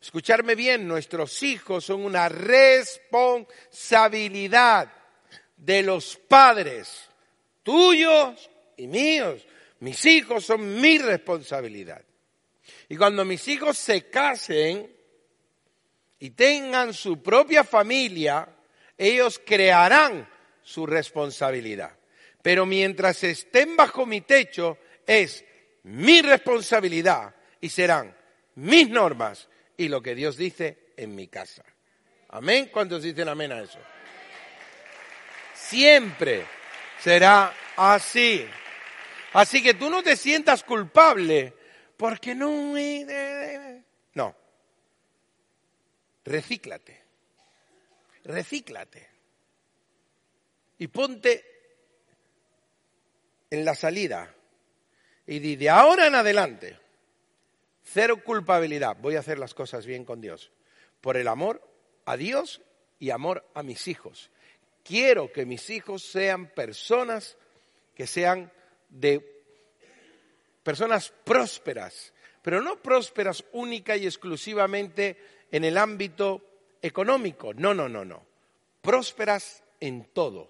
Escucharme 0.00 0.54
bien, 0.54 0.86
nuestros 0.86 1.42
hijos 1.42 1.86
son 1.86 2.04
una 2.04 2.28
responsabilidad 2.28 4.92
de 5.56 5.82
los 5.82 6.16
padres, 6.16 7.08
tuyos 7.62 8.50
y 8.76 8.86
míos. 8.86 9.46
Mis 9.80 10.04
hijos 10.06 10.44
son 10.44 10.80
mi 10.80 10.98
responsabilidad. 10.98 12.02
Y 12.88 12.96
cuando 12.96 13.24
mis 13.24 13.46
hijos 13.48 13.76
se 13.78 14.08
casen 14.08 14.90
y 16.18 16.30
tengan 16.30 16.94
su 16.94 17.22
propia 17.22 17.64
familia, 17.64 18.48
ellos 18.96 19.40
crearán 19.44 20.28
su 20.62 20.86
responsabilidad. 20.86 21.96
Pero 22.42 22.66
mientras 22.66 23.24
estén 23.24 23.76
bajo 23.76 24.06
mi 24.06 24.20
techo, 24.20 24.78
es 25.06 25.44
mi 25.84 26.22
responsabilidad 26.22 27.34
y 27.60 27.68
serán 27.68 28.16
mis 28.56 28.88
normas 28.88 29.48
y 29.76 29.88
lo 29.88 30.02
que 30.02 30.14
Dios 30.14 30.36
dice 30.36 30.92
en 30.96 31.14
mi 31.14 31.28
casa. 31.28 31.64
Amén. 32.28 32.70
¿Cuántos 32.72 33.02
dicen 33.02 33.28
amén 33.28 33.52
a 33.52 33.60
eso? 33.60 33.78
Siempre 35.54 36.44
será 37.00 37.54
así. 37.76 38.46
Así 39.34 39.62
que 39.64 39.74
tú 39.74 39.90
no 39.90 40.02
te 40.02 40.16
sientas 40.16 40.62
culpable 40.62 41.52
porque 41.96 42.36
no... 42.36 42.74
No. 44.14 44.36
Recíclate. 46.24 47.02
Recíclate. 48.22 49.08
Y 50.78 50.86
ponte 50.86 51.44
en 53.50 53.64
la 53.64 53.74
salida. 53.74 54.32
Y 55.26 55.40
di, 55.40 55.56
de 55.56 55.68
ahora 55.68 56.06
en 56.06 56.14
adelante, 56.14 56.78
cero 57.82 58.22
culpabilidad. 58.22 58.96
Voy 59.00 59.16
a 59.16 59.20
hacer 59.20 59.38
las 59.38 59.52
cosas 59.52 59.84
bien 59.84 60.04
con 60.04 60.20
Dios. 60.20 60.52
Por 61.00 61.16
el 61.16 61.26
amor 61.26 61.60
a 62.04 62.16
Dios 62.16 62.62
y 63.00 63.10
amor 63.10 63.44
a 63.54 63.64
mis 63.64 63.88
hijos. 63.88 64.30
Quiero 64.84 65.32
que 65.32 65.44
mis 65.44 65.70
hijos 65.70 66.04
sean 66.04 66.46
personas 66.46 67.36
que 67.96 68.06
sean 68.06 68.52
de 68.94 69.42
personas 70.62 71.12
prósperas, 71.24 72.12
pero 72.42 72.62
no 72.62 72.80
prósperas 72.80 73.44
única 73.52 73.96
y 73.96 74.06
exclusivamente 74.06 75.18
en 75.50 75.64
el 75.64 75.76
ámbito 75.76 76.42
económico, 76.80 77.52
no, 77.54 77.74
no, 77.74 77.88
no, 77.88 78.04
no, 78.04 78.24
prósperas 78.80 79.62
en 79.80 80.06
todo, 80.12 80.48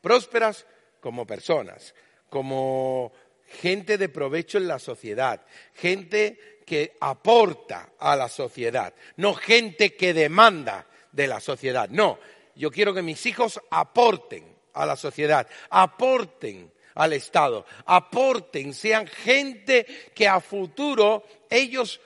prósperas 0.00 0.66
como 1.00 1.26
personas, 1.26 1.94
como 2.28 3.12
gente 3.46 3.98
de 3.98 4.08
provecho 4.08 4.58
en 4.58 4.68
la 4.68 4.78
sociedad, 4.78 5.44
gente 5.74 6.62
que 6.64 6.96
aporta 7.00 7.92
a 7.98 8.16
la 8.16 8.28
sociedad, 8.28 8.94
no 9.16 9.34
gente 9.34 9.94
que 9.94 10.14
demanda 10.14 10.86
de 11.10 11.26
la 11.26 11.40
sociedad. 11.40 11.88
No, 11.90 12.18
yo 12.54 12.70
quiero 12.70 12.94
que 12.94 13.02
mis 13.02 13.26
hijos 13.26 13.60
aporten 13.70 14.56
a 14.72 14.86
la 14.86 14.96
sociedad, 14.96 15.46
aporten 15.70 16.72
al 16.94 17.12
Estado, 17.12 17.66
aporten, 17.86 18.74
sean 18.74 19.06
gente 19.06 19.86
que 20.14 20.28
a 20.28 20.40
futuro 20.40 21.24
ellos 21.48 22.00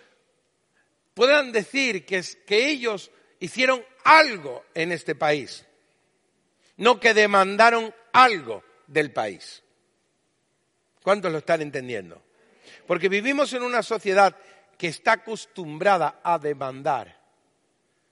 puedan 1.14 1.52
decir 1.52 2.04
que, 2.04 2.22
que 2.46 2.68
ellos 2.68 3.10
hicieron 3.40 3.84
algo 4.04 4.64
en 4.74 4.92
este 4.92 5.14
país, 5.14 5.64
no 6.76 7.00
que 7.00 7.14
demandaron 7.14 7.94
algo 8.12 8.62
del 8.86 9.12
país. 9.12 9.62
¿Cuántos 11.02 11.32
lo 11.32 11.38
están 11.38 11.62
entendiendo? 11.62 12.22
Porque 12.86 13.08
vivimos 13.08 13.52
en 13.52 13.62
una 13.62 13.82
sociedad 13.82 14.36
que 14.76 14.88
está 14.88 15.12
acostumbrada 15.12 16.20
a 16.22 16.38
demandar. 16.38 17.16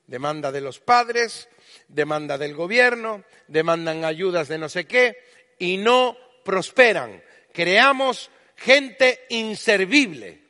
Demanda 0.06 0.52
de 0.52 0.60
los 0.60 0.80
padres, 0.80 1.48
demanda 1.88 2.36
del 2.38 2.54
gobierno, 2.54 3.24
demandan 3.48 4.04
ayudas 4.04 4.48
de 4.48 4.58
no 4.58 4.68
sé 4.68 4.86
qué 4.86 5.16
y 5.58 5.78
no 5.78 6.16
prosperan. 6.44 7.22
Creamos 7.52 8.30
gente 8.56 9.26
inservible. 9.30 10.42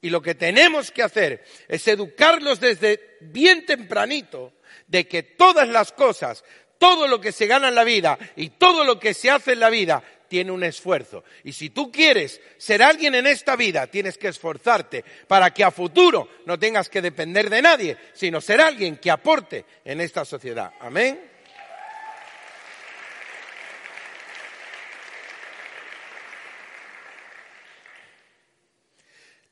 Y 0.00 0.10
lo 0.10 0.22
que 0.22 0.34
tenemos 0.34 0.90
que 0.90 1.02
hacer 1.02 1.44
es 1.66 1.86
educarlos 1.88 2.60
desde 2.60 3.16
bien 3.20 3.66
tempranito 3.66 4.52
de 4.86 5.08
que 5.08 5.22
todas 5.22 5.68
las 5.68 5.92
cosas, 5.92 6.44
todo 6.78 7.08
lo 7.08 7.20
que 7.20 7.32
se 7.32 7.46
gana 7.46 7.68
en 7.68 7.74
la 7.74 7.84
vida 7.84 8.16
y 8.36 8.50
todo 8.50 8.84
lo 8.84 9.00
que 9.00 9.12
se 9.12 9.30
hace 9.30 9.52
en 9.52 9.60
la 9.60 9.70
vida 9.70 10.02
tiene 10.28 10.52
un 10.52 10.62
esfuerzo. 10.62 11.24
Y 11.42 11.52
si 11.52 11.70
tú 11.70 11.90
quieres 11.90 12.40
ser 12.58 12.82
alguien 12.82 13.14
en 13.14 13.26
esta 13.26 13.56
vida, 13.56 13.86
tienes 13.88 14.18
que 14.18 14.28
esforzarte 14.28 15.04
para 15.26 15.52
que 15.52 15.64
a 15.64 15.70
futuro 15.70 16.28
no 16.46 16.58
tengas 16.58 16.88
que 16.88 17.02
depender 17.02 17.50
de 17.50 17.62
nadie, 17.62 17.96
sino 18.12 18.40
ser 18.40 18.60
alguien 18.60 18.98
que 18.98 19.10
aporte 19.10 19.64
en 19.84 20.00
esta 20.00 20.24
sociedad. 20.24 20.72
Amén. 20.80 21.27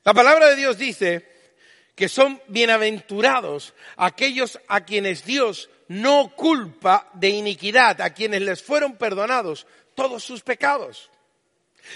La 0.07 0.13
palabra 0.13 0.47
de 0.47 0.55
Dios 0.55 0.77
dice 0.77 1.27
que 1.93 2.07
son 2.07 2.41
bienaventurados 2.47 3.73
aquellos 3.97 4.57
a 4.69 4.85
quienes 4.85 5.25
Dios 5.25 5.69
no 5.89 6.33
culpa 6.33 7.11
de 7.13 7.27
iniquidad, 7.27 7.99
a 7.99 8.13
quienes 8.13 8.41
les 8.41 8.63
fueron 8.63 8.95
perdonados 8.95 9.67
todos 9.95 10.23
sus 10.23 10.43
pecados. 10.43 11.11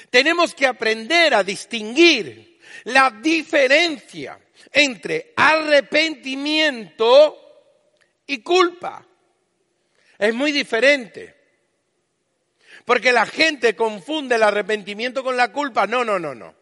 Tenemos 0.10 0.53
que 0.53 0.68
aprender 0.68 1.34
a 1.34 1.41
distinguir 1.41 2.60
la 2.84 3.12
diferencia 3.12 4.38
entre 4.74 5.32
arrepentimiento 5.38 7.38
y 8.27 8.39
culpa. 8.39 9.08
Es 10.20 10.34
muy 10.34 10.51
diferente. 10.51 11.34
Porque 12.84 13.13
la 13.13 13.25
gente 13.25 13.74
confunde 13.74 14.36
el 14.36 14.44
arrepentimiento 14.44 15.24
con 15.24 15.38
la 15.38 15.53
culpa. 15.53 15.88
No, 15.88 16.03
no, 16.03 16.20
no, 16.20 16.36
no. 16.36 16.61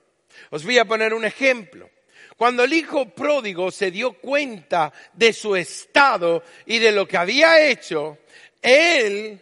Os 0.50 0.64
voy 0.64 0.78
a 0.78 0.86
poner 0.86 1.14
un 1.14 1.26
ejemplo. 1.26 1.90
Cuando 2.38 2.64
el 2.64 2.74
hijo 2.74 3.10
pródigo 3.10 3.70
se 3.72 3.92
dio 3.92 4.14
cuenta 4.14 4.94
de 5.14 5.34
su 5.34 5.56
estado 5.56 6.44
y 6.66 6.80
de 6.80 6.92
lo 6.92 7.08
que 7.08 7.18
había 7.18 7.68
hecho, 7.68 8.18
él 8.62 9.42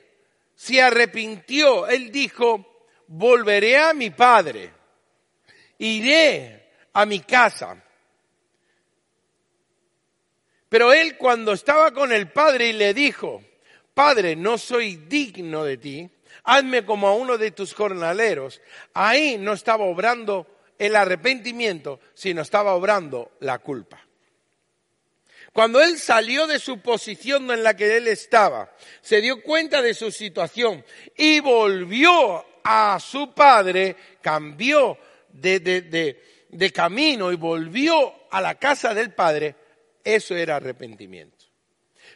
se 0.56 0.82
arrepintió. 0.82 1.88
Él 1.88 2.12
dijo, 2.12 2.86
volveré 3.08 3.77
a 3.77 3.94
mi 3.94 4.10
padre, 4.10 4.72
iré 5.77 6.70
a 6.94 7.06
mi 7.06 7.20
casa. 7.20 7.84
Pero 10.70 10.92
él 10.92 11.18
cuando 11.18 11.54
estaba 11.54 11.91
con 11.91 12.12
el 12.12 12.32
padre 12.32 12.69
y 12.69 12.74
le 12.74 12.93
dijo, 12.93 13.41
Padre, 13.98 14.36
no 14.36 14.60
soy 14.60 14.95
digno 14.95 15.63
de 15.63 15.78
ti, 15.78 16.08
hazme 16.43 16.86
como 16.86 17.08
a 17.08 17.15
uno 17.15 17.39
de 17.39 17.50
tus 17.50 17.74
jornaleros, 17.74 18.62
ahí 18.93 19.39
no 19.39 19.54
estaba 19.54 19.86
obrando 19.86 20.45
el 20.78 20.96
arrepentimiento, 20.96 22.00
sino 22.13 22.42
estaba 22.42 22.76
obrando 22.76 23.32
la 23.40 23.60
culpa. 23.60 24.08
Cuando 25.54 25.82
él 25.82 25.98
salió 25.98 26.46
de 26.46 26.60
su 26.60 26.82
posición 26.82 27.50
en 27.50 27.63
la 27.63 27.76
que 27.76 27.98
él 27.98 28.08
estaba, 28.08 28.72
se 29.02 29.22
dio 29.22 29.42
cuenta 29.42 29.82
de 29.82 29.96
su 29.96 30.12
situación 30.12 30.86
y 31.16 31.40
volvió 31.40 32.46
a 32.63 33.00
su 33.00 33.34
padre, 33.34 33.96
cambió 34.22 35.00
de, 35.30 36.72
camino 36.74 37.32
y 37.32 37.36
volvió 37.38 38.13
a 38.30 38.40
la 38.40 38.56
casa 38.56 38.94
del 38.94 39.13
padre, 39.13 39.56
eso 40.04 40.36
era 40.36 40.58
arrepentimiento. 40.58 41.46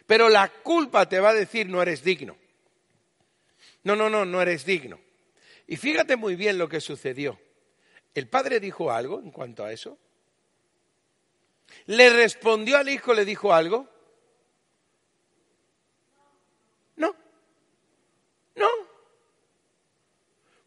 Pero 0.06 0.28
la 0.28 0.48
culpa 0.48 1.08
te 1.08 1.18
va 1.18 1.30
a 1.30 1.34
decir 1.34 1.68
no 1.68 1.82
eres 1.82 2.04
digno. 2.04 2.36
No, 3.82 3.96
no, 3.96 4.08
no, 4.08 4.24
no 4.24 4.40
eres 4.40 4.64
digno. 4.64 5.00
Y 5.66 5.76
fíjate 5.76 6.16
muy 6.16 6.36
bien 6.36 6.58
lo 6.58 6.68
que 6.68 6.80
sucedió. 6.80 7.40
¿El 8.14 8.28
padre 8.28 8.60
dijo 8.60 8.90
algo 8.90 9.20
en 9.20 9.30
cuanto 9.30 9.64
a 9.64 9.72
eso? 9.72 9.98
¿Le 11.86 12.10
respondió 12.10 12.76
al 12.76 12.88
hijo, 12.88 13.14
le 13.14 13.24
dijo 13.24 13.52
algo? 13.52 13.88
No. 16.96 17.14
No. 18.56 18.68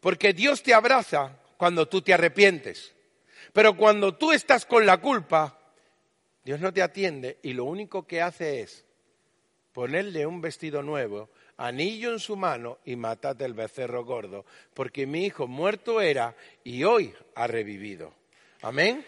Porque 0.00 0.32
Dios 0.32 0.62
te 0.62 0.74
abraza 0.74 1.38
cuando 1.56 1.88
tú 1.88 2.02
te 2.02 2.12
arrepientes. 2.12 2.94
Pero 3.52 3.76
cuando 3.76 4.16
tú 4.16 4.32
estás 4.32 4.66
con 4.66 4.84
la 4.84 5.00
culpa, 5.00 5.58
Dios 6.44 6.60
no 6.60 6.72
te 6.72 6.82
atiende 6.82 7.38
y 7.42 7.52
lo 7.52 7.64
único 7.64 8.06
que 8.06 8.22
hace 8.22 8.60
es 8.62 8.85
ponerle 9.76 10.24
un 10.24 10.40
vestido 10.40 10.80
nuevo 10.80 11.28
anillo 11.58 12.10
en 12.10 12.18
su 12.18 12.34
mano 12.34 12.78
y 12.86 12.96
matate 12.96 13.44
el 13.44 13.52
becerro 13.52 14.06
gordo, 14.06 14.46
porque 14.72 15.06
mi 15.06 15.26
hijo 15.26 15.46
muerto 15.46 16.00
era 16.00 16.34
y 16.64 16.84
hoy 16.84 17.12
ha 17.34 17.46
revivido. 17.46 18.14
Amén. 18.62 19.04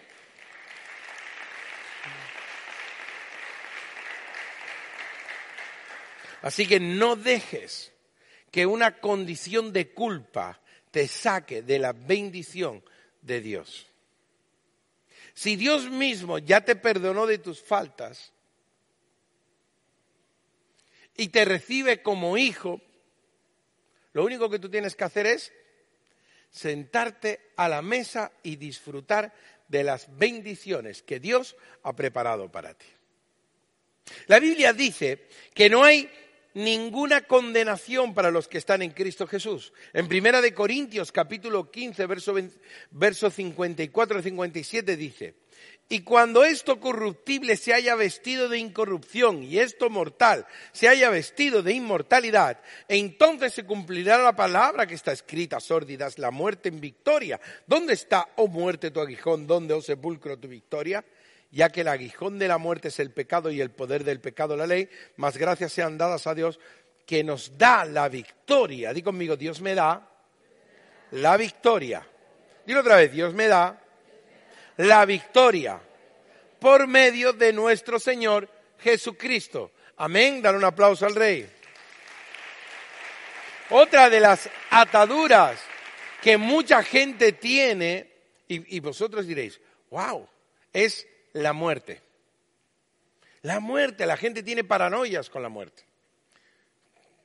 Así 6.42 6.66
que 6.66 6.78
no 6.78 7.16
dejes 7.16 7.90
que 8.50 8.66
una 8.66 9.00
condición 9.00 9.72
de 9.72 9.94
culpa 9.94 10.61
te 10.90 11.09
saque 11.09 11.62
de 11.62 11.78
la 11.78 11.94
bendición 11.94 12.85
de 13.22 13.40
Dios. 13.40 13.87
Si 15.33 15.57
Dios 15.57 15.88
mismo 15.88 16.38
ya 16.38 16.61
te 16.61 16.76
perdonó 16.76 17.26
de 17.26 17.38
tus 17.38 17.62
faltas, 17.62 18.35
y 21.18 21.28
te 21.28 21.44
recibe 21.44 22.00
como 22.00 22.38
hijo, 22.38 22.81
lo 24.14 24.24
único 24.24 24.48
que 24.48 24.61
tú 24.61 24.70
tienes 24.70 24.96
que 24.96 25.04
hacer 25.04 25.26
es 25.26 25.52
sentarte 26.50 27.50
a 27.57 27.68
la 27.68 27.83
mesa 27.83 28.33
y 28.42 28.57
disfrutar 28.57 29.35
de 29.66 29.83
las 29.83 30.16
bendiciones 30.16 31.02
que 31.02 31.20
Dios 31.20 31.57
ha 31.83 31.94
preparado 31.94 32.50
para 32.50 32.72
ti. 32.72 32.87
La 34.28 34.38
Biblia 34.38 34.72
dice 34.72 35.26
que 35.52 35.68
no 35.68 35.83
hay 35.85 36.09
ninguna 36.54 37.22
condenación 37.22 38.14
para 38.14 38.31
los 38.31 38.46
que 38.46 38.59
están 38.59 38.83
en 38.83 38.92
Cristo 38.92 39.26
Jesús. 39.26 39.72
En 39.92 40.09
Primera 40.09 40.40
de 40.40 40.54
Corintios 40.54 41.11
capítulo 41.11 41.70
15 41.70 42.07
verso, 42.07 42.35
verso 42.92 43.28
54 43.28 44.22
57 44.22 44.96
dice, 44.96 45.35
y 45.90 46.01
cuando 46.03 46.44
esto 46.44 46.79
corruptible 46.81 47.57
se 47.57 47.72
haya 47.72 47.94
vestido 47.94 48.51
de 48.51 48.59
incorrupción 48.59 49.42
y 49.42 49.59
esto 49.59 49.88
mortal 49.88 50.46
se 50.72 50.87
haya 50.87 51.09
vestido 51.09 51.62
de 51.62 51.72
inmortalidad, 51.72 52.61
entonces 52.88 53.55
se 53.55 53.64
cumplirá 53.64 54.18
la 54.18 54.37
palabra 54.37 54.87
que 54.87 54.94
está 54.94 55.12
escrita, 55.12 55.61
sórdidas, 55.61 56.18
la 56.18 56.31
muerte 56.31 56.68
en 56.68 56.81
victoria. 56.81 57.40
¿Dónde 57.66 57.94
está, 57.94 58.29
oh 58.37 58.48
muerte, 58.48 58.90
tu 58.90 59.01
aguijón? 59.01 59.46
¿Dónde, 59.46 59.72
oh 59.72 59.81
sepulcro, 59.81 60.38
tu 60.38 60.48
victoria? 60.48 61.03
Ya 61.51 61.70
que 61.70 61.81
el 61.81 61.88
aguijón 61.88 62.38
de 62.38 62.48
la 62.48 62.59
muerte 62.59 62.88
es 62.88 62.98
el 62.98 63.11
pecado 63.11 63.51
y 63.51 63.62
el 63.62 63.70
poder 63.70 64.05
del 64.05 64.20
pecado 64.20 64.59
la 64.59 64.66
ley, 64.66 64.90
más 65.16 65.38
gracias 65.38 65.72
sean 65.72 65.96
dadas 65.96 66.27
a 66.27 66.35
Dios 66.35 66.61
que 67.07 67.24
nos 67.24 67.57
da 67.57 67.87
la 67.87 68.11
victoria. 68.11 68.92
Di 68.92 69.01
conmigo, 69.01 69.37
Dios 69.37 69.62
me 69.62 69.74
da 69.74 70.07
la 71.12 71.38
victoria. 71.38 72.07
Dilo 72.66 72.81
otra 72.81 72.96
vez, 72.96 73.11
Dios 73.11 73.33
me 73.33 73.46
da 73.46 73.88
la 74.78 75.04
victoria 75.04 75.80
por 76.58 76.86
medio 76.86 77.32
de 77.32 77.52
nuestro 77.52 77.98
Señor 77.98 78.48
Jesucristo. 78.78 79.72
Amén. 79.96 80.40
Dar 80.40 80.54
un 80.54 80.64
aplauso 80.64 81.04
al 81.04 81.14
Rey. 81.14 81.48
Otra 83.70 84.08
de 84.08 84.20
las 84.20 84.48
ataduras 84.70 85.60
que 86.22 86.36
mucha 86.36 86.82
gente 86.82 87.32
tiene, 87.32 88.10
y, 88.46 88.80
vosotros 88.80 89.26
diréis, 89.26 89.60
wow, 89.90 90.26
es 90.72 91.06
la 91.32 91.52
muerte. 91.52 92.00
La 93.42 93.60
muerte, 93.60 94.06
la 94.06 94.16
gente 94.16 94.42
tiene 94.42 94.64
paranoias 94.64 95.28
con 95.28 95.42
la 95.42 95.48
muerte. 95.48 95.84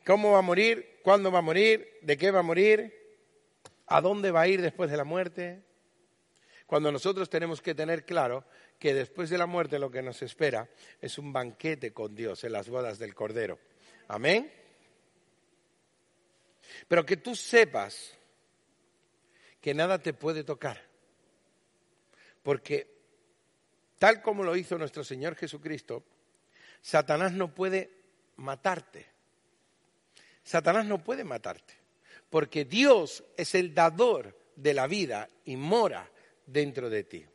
¿Cómo 0.05 0.31
va 0.31 0.39
a 0.39 0.43
morir? 0.43 0.99
¿Cuándo 1.01 1.31
va 1.31 1.39
a 1.39 1.43
morir? 1.43 1.99
¿De 2.01 2.17
qué 2.17 2.29
va 2.29 2.39
a 2.39 2.43
morir? 2.43 2.93
¿A 3.87 4.01
dónde 4.01 4.31
va 4.31 4.41
a 4.41 4.47
ir 4.47 4.61
después 4.61 4.91
de 4.91 4.97
la 4.97 5.05
muerte? 5.05 5.63
Cuando 6.65 6.91
nosotros 6.91 7.29
tenemos 7.29 7.61
que 7.61 7.75
tener 7.75 8.05
claro 8.05 8.45
que 8.79 8.93
después 8.93 9.29
de 9.29 9.37
la 9.37 9.45
muerte 9.45 9.79
lo 9.79 9.91
que 9.91 10.01
nos 10.01 10.21
espera 10.21 10.69
es 11.01 11.17
un 11.17 11.33
banquete 11.33 11.93
con 11.93 12.15
Dios 12.15 12.43
en 12.43 12.53
las 12.53 12.69
bodas 12.69 12.99
del 12.99 13.13
Cordero. 13.13 13.59
Amén. 14.07 14.51
Pero 16.87 17.05
que 17.05 17.17
tú 17.17 17.35
sepas 17.35 18.17
que 19.61 19.73
nada 19.73 19.99
te 19.99 20.13
puede 20.13 20.43
tocar. 20.43 20.81
Porque 22.41 22.87
tal 23.97 24.21
como 24.21 24.43
lo 24.43 24.55
hizo 24.55 24.77
nuestro 24.77 25.03
Señor 25.03 25.35
Jesucristo, 25.35 26.03
Satanás 26.81 27.31
no 27.31 27.53
puede 27.53 27.89
matarte. 28.35 29.05
Satanás 30.43 30.85
no 30.85 31.03
puede 31.03 31.23
matarte. 31.23 31.73
Porque 32.29 32.65
Dios 32.65 33.23
es 33.37 33.55
el 33.55 33.73
dador 33.73 34.37
de 34.55 34.73
la 34.73 34.87
vida 34.87 35.29
y 35.45 35.55
mora 35.55 36.09
dentro 36.45 36.89
de 36.89 37.03
ti. 37.03 37.25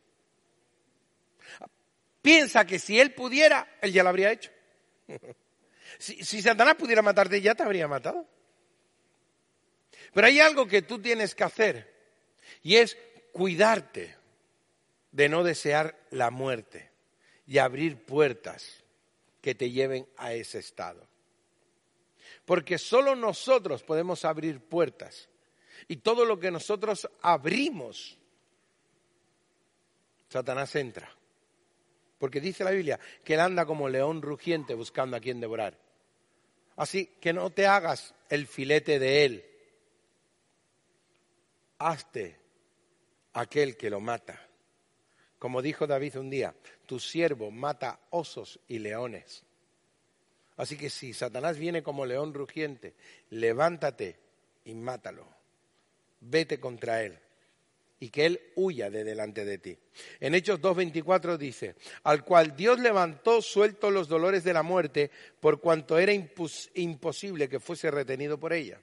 Piensa 2.22 2.66
que 2.66 2.78
si 2.78 2.98
Él 2.98 3.14
pudiera, 3.14 3.76
Él 3.80 3.92
ya 3.92 4.02
lo 4.02 4.08
habría 4.10 4.32
hecho. 4.32 4.50
Si, 5.98 6.42
Satanás 6.42 6.76
pudiera 6.76 7.02
matarte, 7.02 7.40
ya 7.40 7.54
te 7.54 7.62
habría 7.62 7.88
matado. 7.88 8.28
Pero 10.12 10.26
hay 10.26 10.38
algo 10.38 10.66
que 10.66 10.82
tú 10.82 11.00
tienes 11.00 11.34
que 11.34 11.42
hacer 11.42 11.92
y 12.62 12.76
es 12.76 12.96
cuidarte 13.32 14.14
de 15.10 15.28
no 15.28 15.42
desear 15.42 15.98
la 16.10 16.30
muerte 16.30 16.90
y 17.46 17.58
abrir 17.58 18.04
puertas 18.04 18.84
que 19.40 19.54
te 19.54 19.70
lleven 19.70 20.06
a 20.18 20.34
ese 20.34 20.58
estado. 20.58 21.08
Porque 22.44 22.78
solo 22.78 23.16
nosotros 23.16 23.82
podemos 23.82 24.24
abrir 24.24 24.60
puertas 24.60 25.28
y 25.88 25.96
todo 25.96 26.24
lo 26.24 26.38
que 26.38 26.50
nosotros 26.50 27.08
abrimos, 27.22 28.18
Satanás 30.28 30.74
entra. 30.76 31.10
Porque 32.18 32.40
dice 32.40 32.64
la 32.64 32.70
Biblia 32.70 32.98
que 33.24 33.34
él 33.34 33.40
anda 33.40 33.64
como 33.64 33.88
león 33.88 34.22
rugiente 34.22 34.74
buscando 34.74 35.16
a 35.16 35.20
quien 35.20 35.40
devorar. 35.40 35.78
Así 36.76 37.06
que 37.20 37.32
no 37.32 37.50
te 37.50 37.66
hagas 37.66 38.14
el 38.28 38.46
filete 38.46 38.98
de 38.98 39.24
él. 39.24 39.44
Hazte 41.78 42.38
aquel 43.32 43.76
que 43.76 43.90
lo 43.90 44.00
mata. 44.00 44.44
Como 45.38 45.62
dijo 45.62 45.86
David 45.86 46.18
un 46.18 46.30
día, 46.30 46.54
tu 46.86 46.98
siervo 46.98 47.50
mata 47.50 48.00
osos 48.10 48.58
y 48.66 48.80
leones. 48.80 49.44
Así 50.56 50.76
que 50.76 50.90
si 50.90 51.14
Satanás 51.14 51.56
viene 51.56 51.84
como 51.84 52.04
león 52.04 52.34
rugiente, 52.34 52.94
levántate 53.30 54.18
y 54.64 54.74
mátalo. 54.74 55.28
Vete 56.20 56.58
contra 56.58 57.04
él 57.04 57.20
y 58.00 58.10
que 58.10 58.26
él 58.26 58.40
huya 58.54 58.90
de 58.90 59.04
delante 59.04 59.44
de 59.44 59.58
ti. 59.58 59.76
En 60.20 60.34
Hechos 60.34 60.60
2.24 60.60 61.36
dice, 61.36 61.74
al 62.04 62.24
cual 62.24 62.56
Dios 62.56 62.78
levantó 62.78 63.42
suelto 63.42 63.90
los 63.90 64.08
dolores 64.08 64.44
de 64.44 64.52
la 64.52 64.62
muerte 64.62 65.10
por 65.40 65.60
cuanto 65.60 65.98
era 65.98 66.12
imposible 66.12 67.48
que 67.48 67.60
fuese 67.60 67.90
retenido 67.90 68.38
por 68.38 68.52
ella. 68.52 68.80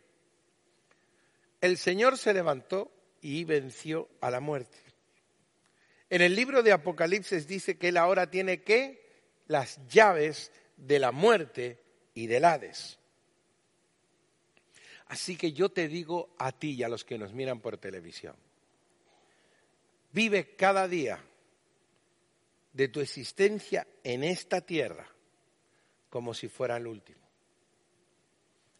El 1.61 1.77
Señor 1.77 2.17
se 2.17 2.33
levantó 2.33 2.91
y 3.21 3.43
venció 3.43 4.09
a 4.21 4.29
la 4.29 4.39
muerte. 4.39 4.77
En 6.09 6.21
el 6.21 6.35
libro 6.35 6.61
de 6.61 6.71
Apocalipsis 6.71 7.47
dice 7.47 7.77
que 7.77 7.87
él 7.87 7.97
ahora 7.97 8.29
tiene 8.29 8.61
que 8.61 9.03
las 9.47 9.79
llaves 9.87 10.51
de 10.77 10.99
la 10.99 11.11
muerte 11.11 11.81
y 12.13 12.27
del 12.27 12.45
Hades. 12.45 12.99
Así 15.07 15.35
que 15.37 15.53
yo 15.53 15.69
te 15.69 15.87
digo 15.87 16.35
a 16.37 16.51
ti 16.51 16.71
y 16.71 16.83
a 16.83 16.89
los 16.89 17.03
que 17.03 17.17
nos 17.17 17.33
miran 17.33 17.59
por 17.59 17.77
televisión, 17.77 18.35
vive 20.15 20.55
cada 20.55 20.87
día 20.87 21.21
de 22.71 22.87
tu 22.87 23.01
existencia 23.01 23.85
en 24.01 24.23
esta 24.23 24.61
tierra 24.61 25.05
como 26.09 26.33
si 26.33 26.47
fuera 26.47 26.77
el 26.77 26.87
último, 26.87 27.19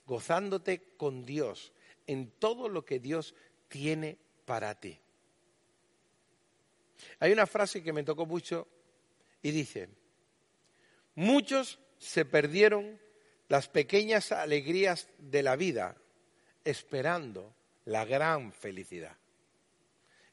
gozándote 0.05 0.93
con 0.95 1.25
Dios 1.25 1.73
en 2.07 2.31
todo 2.39 2.69
lo 2.69 2.85
que 2.85 2.99
Dios 2.99 3.35
tiene 3.67 4.17
para 4.45 4.79
ti. 4.79 4.97
Hay 7.19 7.33
una 7.33 7.47
frase 7.47 7.83
que 7.83 7.91
me 7.91 8.03
tocó 8.03 8.25
mucho 8.25 8.69
y 9.41 9.51
dice, 9.51 9.89
muchos 11.15 11.79
se 11.97 12.23
perdieron 12.23 12.97
las 13.49 13.67
pequeñas 13.67 14.31
alegrías 14.31 15.09
de 15.17 15.43
la 15.43 15.57
vida 15.57 15.97
esperando 16.63 17.53
la 17.83 18.05
gran 18.05 18.53
felicidad 18.53 19.17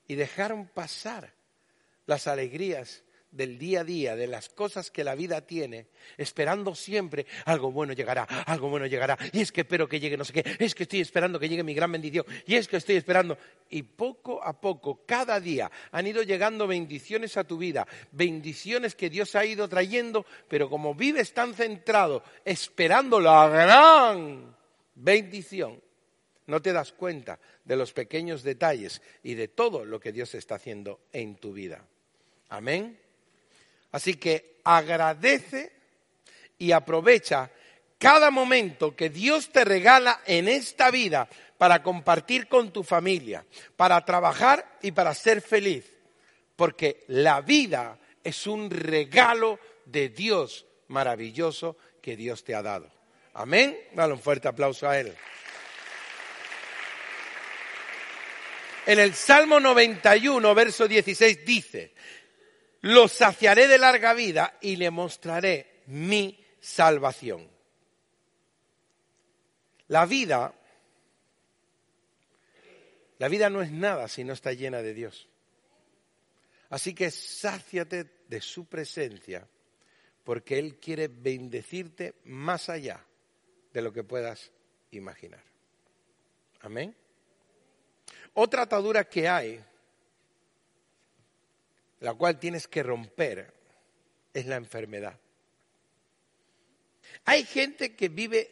y 0.09 0.15
dejaron 0.15 0.67
pasar 0.67 1.33
las 2.07 2.27
alegrías 2.27 3.03
del 3.33 3.59
día 3.59 3.81
a 3.81 3.85
día, 3.85 4.15
de 4.15 4.27
las 4.27 4.51
cosas 4.51 4.91
que 4.91 5.03
la 5.03 5.15
vida 5.15 5.41
tiene, 5.41 5.87
esperando 6.19 6.75
siempre 6.75 7.27
algo 7.47 7.73
bueno 7.73 7.95
llegará, 7.95 8.25
algo 8.25 8.69
bueno 8.69 8.87
llegará, 8.87 9.19
y 9.33 9.41
es 9.41 9.51
que 9.51 9.63
espero 9.63 9.89
que 9.89 9.99
llegue 9.99 10.19
no 10.19 10.25
sé 10.25 10.35
qué, 10.35 10.57
es 10.59 10.75
que 10.75 10.83
estoy 10.83 11.01
esperando 11.01 11.41
que 11.41 11.49
llegue 11.49 11.65
mi 11.65 11.75
gran 11.75 11.91
bendición, 11.91 12.27
y 12.47 12.55
es 12.55 12.69
que 12.69 12.77
estoy 12.77 12.97
esperando. 12.97 13.39
Y 13.71 13.83
poco 13.83 14.45
a 14.45 14.61
poco, 14.61 15.03
cada 15.07 15.41
día, 15.41 15.71
han 15.91 16.07
ido 16.07 16.23
llegando 16.23 16.67
bendiciones 16.67 17.39
a 17.39 17.45
tu 17.45 17.57
vida, 17.57 17.87
bendiciones 18.13 18.95
que 18.95 19.09
Dios 19.09 19.35
ha 19.35 19.47
ido 19.47 19.67
trayendo, 19.67 20.27
pero 20.47 20.69
como 20.69 20.95
vives 20.95 21.33
tan 21.33 21.55
centrado, 21.55 22.23
esperando 22.45 23.19
la 23.19 23.49
gran 23.49 24.55
bendición, 24.95 25.81
no 26.47 26.61
te 26.61 26.73
das 26.73 26.93
cuenta 26.93 27.39
de 27.65 27.77
los 27.77 27.93
pequeños 27.93 28.43
detalles 28.43 29.01
y 29.23 29.35
de 29.35 29.49
todo 29.49 29.85
lo 29.85 30.01
que 30.01 30.13
Dios 30.13 30.35
está 30.35 30.57
haciendo 30.57 31.01
en 31.13 31.37
tu 31.37 31.53
vida. 31.53 31.85
Amén. 32.49 32.99
Así 33.93 34.15
que 34.15 34.61
agradece 34.65 35.73
y 36.59 36.73
aprovecha 36.73 37.51
cada 37.99 38.31
momento 38.31 38.97
que 38.97 39.11
Dios 39.11 39.51
te 39.51 39.65
regala 39.65 40.21
en 40.27 40.49
esta 40.49 40.91
vida 40.91 41.29
para 41.57 41.83
compartir 41.83 42.49
con 42.49 42.73
tu 42.73 42.83
familia, 42.83 43.47
para 43.77 44.05
trabajar 44.05 44.79
y 44.83 44.91
para 44.91 45.15
ser 45.15 45.41
feliz. 45.41 45.85
Porque 46.57 47.05
la 47.09 47.41
vida 47.41 47.99
es 48.25 48.47
un 48.47 48.71
regalo 48.71 49.59
de 49.85 50.09
Dios 50.09 50.67
maravilloso 50.89 51.77
que 52.01 52.17
Dios 52.17 52.43
te 52.45 52.55
ha 52.55 52.63
dado. 52.63 52.91
Amén. 53.35 53.79
Dale 53.95 54.13
un 54.13 54.19
fuerte 54.19 54.49
aplauso 54.49 54.89
a 54.89 54.99
Él. 54.99 55.15
En 58.87 58.99
el 58.99 59.15
Salmo 59.15 59.61
91, 59.61 60.55
verso 60.55 60.89
16 60.89 61.45
dice, 61.45 61.95
lo 62.83 63.07
saciaré 63.07 63.69
de 63.69 63.79
larga 63.79 64.13
vida 64.13 64.59
y 64.61 64.77
le 64.77 64.91
mostraré 64.91 65.83
mi 65.87 66.45
salvación. 66.61 67.49
La 69.87 70.05
vida, 70.07 70.53
la 73.19 73.29
vida 73.29 73.51
no 73.51 73.63
es 73.63 73.71
nada 73.71 74.09
si 74.09 74.25
no 74.25 74.33
está 74.33 74.53
llena 74.53 74.83
de 74.83 74.95
Dios. 74.95 75.29
Así 76.71 76.95
que 76.95 77.11
sáciate 77.11 78.07
de 78.27 78.41
su 78.41 78.65
presencia, 78.65 79.47
porque 80.25 80.59
Él 80.59 80.77
quiere 80.81 81.09
bendecirte 81.09 82.15
más 82.25 82.69
allá 82.69 83.05
de 83.73 83.83
lo 83.83 83.93
que 83.93 84.03
puedas 84.03 84.51
imaginar. 84.91 85.45
Amén. 86.63 86.97
Otra 88.35 88.63
atadura 88.63 89.05
que 89.05 89.29
hay 89.29 89.63
la 92.03 92.15
cual 92.15 92.39
tienes 92.39 92.67
que 92.67 92.83
romper, 92.83 93.53
es 94.35 94.47
la 94.47 94.57
enfermedad. 94.57 95.17
Hay 97.25 97.45
gente 97.45 97.95
que 97.95 98.09
vive 98.09 98.51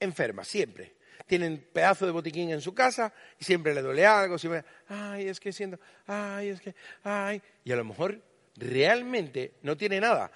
enferma, 0.00 0.44
siempre. 0.44 0.94
Tienen 1.26 1.68
pedazo 1.72 2.04
de 2.04 2.12
botiquín 2.12 2.50
en 2.50 2.60
su 2.60 2.74
casa 2.74 3.12
y 3.38 3.44
siempre 3.44 3.74
le 3.74 3.80
duele 3.80 4.04
algo, 4.04 4.38
siempre, 4.38 4.64
ay, 4.88 5.28
es 5.28 5.38
que 5.38 5.52
siento, 5.52 5.78
ay, 6.06 6.48
es 6.48 6.60
que, 6.60 6.74
ay. 7.04 7.40
Y 7.64 7.72
a 7.72 7.76
lo 7.76 7.84
mejor 7.84 8.20
realmente 8.56 9.54
no 9.62 9.76
tiene 9.76 10.00
nada, 10.00 10.30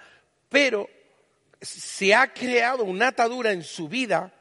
pero 0.47 0.89
se 1.61 2.15
ha 2.15 2.33
creado 2.33 2.85
una 2.85 3.09
atadura 3.09 3.51
en 3.51 3.63
su 3.63 3.89
vida 3.89 4.33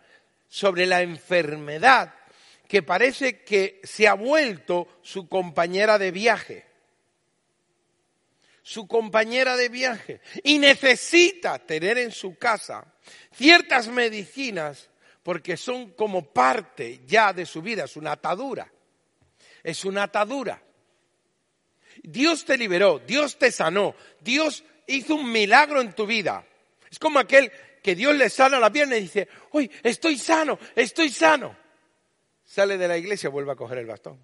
sobre 0.47 0.87
la 0.87 1.03
enfermedad 1.03 2.15
que 2.69 2.83
parece 2.83 3.43
que 3.43 3.81
se 3.83 4.07
ha 4.07 4.15
vuelto 4.15 4.87
su 5.03 5.29
compañera 5.29 5.99
de 5.99 6.13
viaje 6.13 6.69
su 8.69 8.87
compañera 8.87 9.57
de 9.57 9.71
viaje 9.71 10.21
y 10.43 10.59
necesita 10.59 11.59
tener 11.59 11.97
en 11.97 12.13
su 12.13 12.37
casa 12.37 12.85
ciertas 13.33 13.89
medicinas 13.89 14.91
porque 15.23 15.57
son 15.57 15.93
como 15.93 16.35
parte 16.35 17.01
ya 17.07 17.33
de 17.33 17.47
su 17.47 17.63
vida, 17.63 17.85
es 17.85 17.97
una 17.97 18.13
atadura, 18.13 18.71
es 19.63 19.87
una 19.87 20.03
atadura. 20.03 20.63
Dios 22.03 22.45
te 22.45 22.59
liberó, 22.59 22.99
Dios 22.99 23.39
te 23.39 23.51
sanó, 23.51 23.95
Dios 24.21 24.63
hizo 24.87 25.15
un 25.15 25.33
milagro 25.33 25.81
en 25.81 25.95
tu 25.95 26.05
vida. 26.05 26.47
Es 26.91 26.99
como 26.99 27.19
aquel 27.19 27.51
que 27.83 27.95
Dios 27.95 28.15
le 28.17 28.29
sana 28.29 28.59
la 28.59 28.71
pierna 28.71 28.99
y 28.99 29.05
dice, 29.05 29.29
uy, 29.53 29.71
estoy 29.83 30.19
sano, 30.19 30.59
estoy 30.77 31.09
sano 31.09 31.57
sale 32.49 32.79
de 32.79 32.89
la 32.89 32.97
iglesia, 32.97 33.29
vuelve 33.29 33.53
a 33.53 33.57
coger 33.57 33.79
el 33.79 33.87
bastón. 33.87 34.19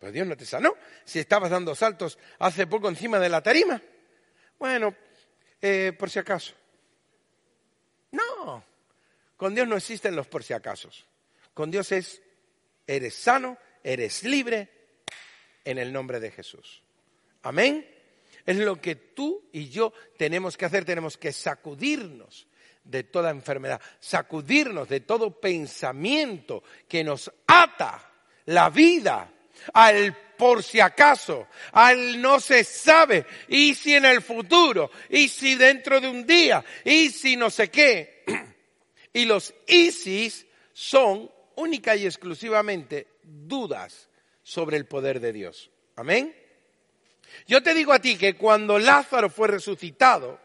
Pero 0.00 0.10
Dios 0.10 0.26
no 0.26 0.36
te 0.36 0.46
sanó 0.46 0.74
si 1.04 1.20
estabas 1.20 1.50
dando 1.50 1.74
saltos 1.74 2.18
hace 2.38 2.66
poco 2.66 2.88
encima 2.88 3.20
de 3.20 3.28
la 3.28 3.42
tarima. 3.42 3.80
Bueno, 4.58 4.96
eh, 5.60 5.92
por 5.96 6.10
si 6.10 6.18
acaso. 6.18 6.54
No, 8.10 8.64
con 9.36 9.54
Dios 9.54 9.68
no 9.68 9.76
existen 9.76 10.16
los 10.16 10.26
por 10.26 10.42
si 10.42 10.54
acasos. 10.54 11.06
Con 11.54 11.70
Dios 11.70 11.92
es, 11.92 12.22
eres 12.86 13.14
sano, 13.14 13.58
eres 13.84 14.24
libre, 14.24 14.70
en 15.64 15.78
el 15.78 15.92
nombre 15.92 16.20
de 16.20 16.30
Jesús. 16.30 16.82
Amén. 17.42 17.86
Es 18.46 18.56
lo 18.56 18.80
que 18.80 18.96
tú 18.96 19.48
y 19.52 19.68
yo 19.68 19.92
tenemos 20.16 20.56
que 20.56 20.64
hacer, 20.64 20.84
tenemos 20.84 21.16
que 21.16 21.32
sacudirnos 21.32 22.48
de 22.84 23.04
toda 23.04 23.30
enfermedad, 23.30 23.80
sacudirnos 24.00 24.88
de 24.88 25.00
todo 25.00 25.40
pensamiento 25.40 26.62
que 26.88 27.04
nos 27.04 27.30
ata 27.46 28.10
la 28.46 28.70
vida 28.70 29.32
al 29.72 30.16
por 30.36 30.62
si 30.62 30.80
acaso, 30.80 31.46
al 31.72 32.20
no 32.20 32.40
se 32.40 32.64
sabe, 32.64 33.24
y 33.48 33.74
si 33.74 33.94
en 33.94 34.04
el 34.04 34.22
futuro, 34.22 34.90
y 35.08 35.28
si 35.28 35.54
dentro 35.54 36.00
de 36.00 36.08
un 36.08 36.26
día, 36.26 36.64
y 36.84 37.10
si 37.10 37.36
no 37.36 37.50
sé 37.50 37.70
qué. 37.70 38.24
Y 39.14 39.26
los 39.26 39.52
ISIS 39.66 40.46
son 40.72 41.30
única 41.56 41.94
y 41.94 42.06
exclusivamente 42.06 43.08
dudas 43.22 44.08
sobre 44.42 44.78
el 44.78 44.86
poder 44.86 45.20
de 45.20 45.34
Dios. 45.34 45.70
Amén. 45.96 46.34
Yo 47.46 47.62
te 47.62 47.74
digo 47.74 47.92
a 47.92 47.98
ti 47.98 48.16
que 48.16 48.34
cuando 48.34 48.78
Lázaro 48.78 49.28
fue 49.28 49.48
resucitado 49.48 50.40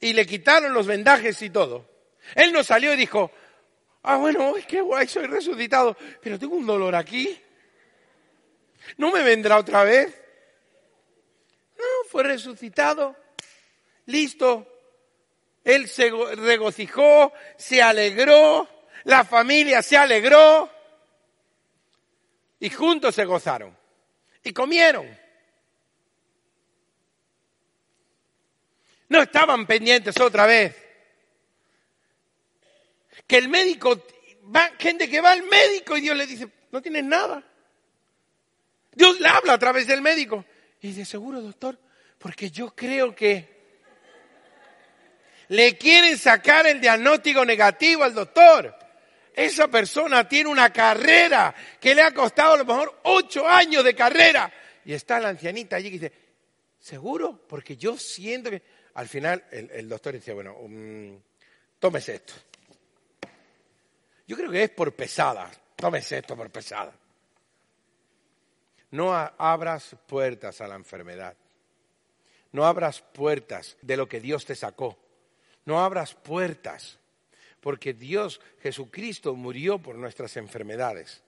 y 0.00 0.12
le 0.12 0.26
quitaron 0.26 0.72
los 0.72 0.86
vendajes 0.86 1.40
y 1.42 1.50
todo, 1.50 1.88
él 2.34 2.52
no 2.52 2.62
salió 2.62 2.92
y 2.94 2.96
dijo, 2.96 3.30
ah, 4.02 4.16
bueno, 4.16 4.54
qué 4.66 4.80
guay, 4.80 5.08
soy 5.08 5.26
resucitado, 5.26 5.96
pero 6.22 6.38
tengo 6.38 6.56
un 6.56 6.66
dolor 6.66 6.94
aquí. 6.94 7.40
¿No 8.96 9.12
me 9.12 9.22
vendrá 9.22 9.58
otra 9.58 9.84
vez? 9.84 10.14
No, 11.76 11.84
fue 12.08 12.22
resucitado, 12.22 13.16
listo. 14.06 14.66
Él 15.64 15.88
se 15.88 16.10
regocijó, 16.36 17.32
se 17.56 17.82
alegró, 17.82 18.68
la 19.04 19.24
familia 19.24 19.82
se 19.82 19.96
alegró 19.96 20.70
y 22.58 22.70
juntos 22.70 23.14
se 23.14 23.24
gozaron 23.24 23.76
y 24.42 24.52
comieron. 24.52 25.06
No 29.08 29.22
estaban 29.22 29.66
pendientes 29.66 30.18
otra 30.20 30.46
vez. 30.46 30.76
Que 33.26 33.36
el 33.36 33.48
médico, 33.48 34.04
va, 34.54 34.70
gente 34.78 35.08
que 35.08 35.20
va 35.20 35.32
al 35.32 35.42
médico 35.44 35.96
y 35.96 36.02
Dios 36.02 36.16
le 36.16 36.26
dice, 36.26 36.48
no 36.70 36.82
tienes 36.82 37.04
nada. 37.04 37.42
Dios 38.92 39.20
le 39.20 39.28
habla 39.28 39.54
a 39.54 39.58
través 39.58 39.86
del 39.86 40.02
médico. 40.02 40.44
Y 40.80 40.88
dice, 40.88 41.04
seguro, 41.04 41.40
doctor, 41.40 41.78
porque 42.18 42.50
yo 42.50 42.74
creo 42.74 43.14
que 43.14 43.58
le 45.48 45.76
quieren 45.78 46.16
sacar 46.18 46.66
el 46.66 46.80
diagnóstico 46.80 47.44
negativo 47.44 48.04
al 48.04 48.14
doctor. 48.14 48.74
Esa 49.34 49.68
persona 49.68 50.28
tiene 50.28 50.50
una 50.50 50.72
carrera 50.72 51.54
que 51.80 51.94
le 51.94 52.02
ha 52.02 52.12
costado 52.12 52.54
a 52.54 52.58
lo 52.58 52.64
mejor 52.64 53.00
ocho 53.04 53.46
años 53.48 53.84
de 53.84 53.94
carrera. 53.94 54.52
Y 54.84 54.92
está 54.92 55.20
la 55.20 55.28
ancianita 55.28 55.76
allí 55.76 55.90
que 55.90 55.98
dice, 55.98 56.12
¿seguro? 56.78 57.46
Porque 57.48 57.76
yo 57.76 57.96
siento 57.96 58.50
que... 58.50 58.62
Al 58.98 59.06
final 59.06 59.44
el, 59.52 59.88
doctor 59.88 60.14
dice, 60.14 60.32
bueno, 60.32 60.56
um, 60.56 61.16
tómese 61.78 62.16
esto. 62.16 62.32
Yo 64.26 64.36
creo 64.36 64.50
que 64.50 64.64
es 64.64 64.70
por 64.70 64.92
pesada. 64.92 65.48
Tómese 65.76 66.18
esto 66.18 66.34
por 66.36 66.50
pesada. 66.50 66.92
No 68.90 69.14
abras 69.14 69.94
puertas 70.04 70.60
a 70.60 70.66
la 70.66 70.74
enfermedad. 70.74 71.36
No 72.50 72.66
abras 72.66 73.00
puertas 73.00 73.76
de 73.82 73.96
lo 73.96 74.08
que 74.08 74.18
Dios 74.18 74.44
te 74.44 74.56
sacó. 74.56 74.98
No 75.64 75.78
abras 75.78 76.16
puertas 76.16 76.98
porque 77.60 77.94
Dios 77.94 78.40
Jesucristo 78.62 79.36
murió 79.36 79.78
por 79.78 79.94
nuestras 79.94 80.36
enfermedades. 80.36 81.22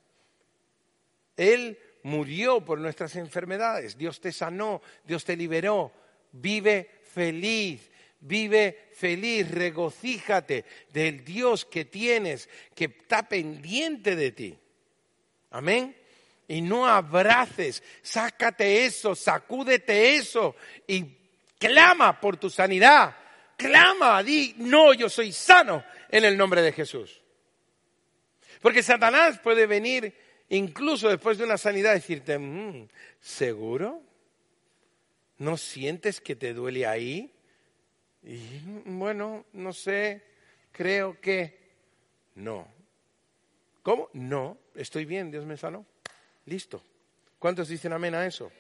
Él 1.36 1.78
murió 2.02 2.64
por 2.64 2.80
nuestras 2.80 3.14
enfermedades. 3.14 3.96
Dios 3.96 4.20
te 4.20 4.32
sanó, 4.32 4.82
Dios 5.04 5.24
te 5.24 5.36
liberó. 5.36 5.92
Vive 6.32 6.99
feliz, 7.14 7.90
vive 8.20 8.90
feliz, 8.94 9.50
regocíjate 9.50 10.64
del 10.92 11.24
Dios 11.24 11.64
que 11.64 11.84
tienes, 11.84 12.48
que 12.74 12.84
está 12.84 13.28
pendiente 13.28 14.16
de 14.16 14.32
ti. 14.32 14.58
Amén. 15.50 15.96
Y 16.48 16.62
no 16.62 16.86
abraces, 16.86 17.82
sácate 18.02 18.84
eso, 18.84 19.14
sacúdete 19.14 20.16
eso 20.16 20.56
y 20.86 21.04
clama 21.58 22.20
por 22.20 22.36
tu 22.36 22.50
sanidad. 22.50 23.16
Clama, 23.56 24.22
di, 24.22 24.54
no, 24.58 24.92
yo 24.94 25.08
soy 25.08 25.32
sano 25.32 25.84
en 26.08 26.24
el 26.24 26.36
nombre 26.36 26.62
de 26.62 26.72
Jesús. 26.72 27.20
Porque 28.60 28.82
Satanás 28.82 29.38
puede 29.38 29.66
venir 29.66 30.14
incluso 30.48 31.08
después 31.08 31.38
de 31.38 31.44
una 31.44 31.56
sanidad 31.56 31.94
decirte, 31.94 32.38
mm, 32.38 32.88
¿seguro? 33.20 34.02
¿No 35.40 35.56
sientes 35.56 36.20
que 36.20 36.36
te 36.36 36.52
duele 36.52 36.86
ahí? 36.86 37.32
Y 38.22 38.60
bueno, 38.84 39.46
no 39.54 39.72
sé, 39.72 40.22
creo 40.70 41.18
que 41.18 41.58
no. 42.34 42.68
¿Cómo? 43.82 44.10
No, 44.12 44.58
estoy 44.74 45.06
bien, 45.06 45.30
Dios 45.30 45.46
me 45.46 45.56
sanó. 45.56 45.86
Listo. 46.44 46.82
¿Cuántos 47.38 47.68
dicen 47.68 47.94
amén 47.94 48.14
a 48.14 48.26
eso? 48.26 48.52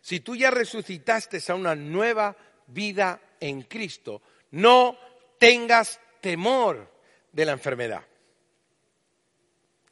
Si 0.00 0.18
tú 0.18 0.34
ya 0.34 0.50
resucitaste 0.50 1.38
a 1.46 1.54
una 1.54 1.76
nueva 1.76 2.36
vida 2.66 3.20
en 3.38 3.62
Cristo, 3.62 4.20
no 4.50 4.98
tengas 5.38 6.00
temor 6.20 6.90
de 7.30 7.44
la 7.44 7.52
enfermedad. 7.52 8.04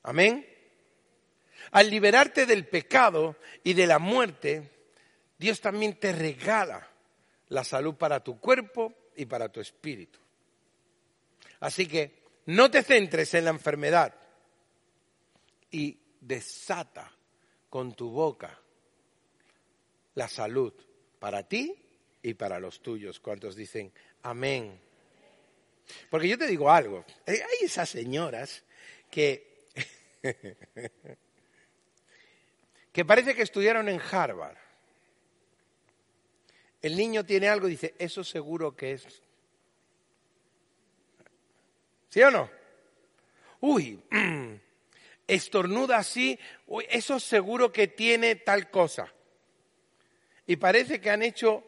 Amén. 0.03 0.45
Al 1.71 1.91
liberarte 1.91 2.45
del 2.45 2.67
pecado 2.67 3.37
y 3.63 3.75
de 3.75 3.87
la 3.87 4.01
muerte, 4.01 4.69
Dios 5.43 5.61
también 5.61 5.99
te 5.99 6.13
regala 6.13 6.89
la 7.49 7.65
salud 7.65 7.97
para 7.97 8.23
tu 8.23 8.39
cuerpo 8.39 8.95
y 9.17 9.27
para 9.27 9.49
tu 9.49 9.61
espíritu. 9.61 10.21
Así 11.59 11.89
que 11.89 12.23
no 12.47 12.71
te 12.71 12.85
centres 12.85 13.35
en 13.35 13.47
la 13.47 13.51
enfermedad 13.51 14.15
y 15.73 15.99
desata 16.21 17.11
con 17.69 17.93
tu 17.95 18.11
boca 18.11 18.57
la 20.15 20.29
salud 20.29 20.73
para 21.19 21.43
ti 21.43 21.75
y 22.23 22.35
para 22.35 22.61
los 22.61 22.81
tuyos. 22.81 23.19
¿Cuántos 23.19 23.57
dicen 23.57 23.93
amén? 24.23 24.81
Porque 26.09 26.29
yo 26.29 26.39
te 26.39 26.47
digo 26.47 26.71
algo, 26.71 27.05
eh, 27.27 27.43
hay 27.43 27.65
esas 27.67 27.89
señoras 27.89 28.63
que, 29.11 29.67
que 32.93 33.05
parece 33.05 33.35
que 33.35 33.43
estudiaron 33.43 33.89
en 33.89 34.01
Harvard. 34.01 34.63
El 36.83 36.97
niño 36.97 37.25
tiene 37.25 37.49
algo 37.49 37.69
y 37.69 37.73
dice, 37.73 37.95
eso 37.99 38.25
seguro 38.25 38.77
que 38.77 38.93
es. 38.93 39.23
¿Sí 42.09 42.21
o 42.21 42.31
no? 42.31 42.51
Uy, 43.61 44.03
estornuda 45.27 45.99
así, 45.99 46.39
uy, 46.67 46.85
eso 46.91 47.21
seguro 47.21 47.73
que 47.73 47.87
tiene 47.87 48.35
tal 48.35 48.69
cosa. 48.71 49.13
Y 50.47 50.57
parece 50.57 51.01
que 51.01 51.11
han 51.11 51.23
hecho 51.23 51.65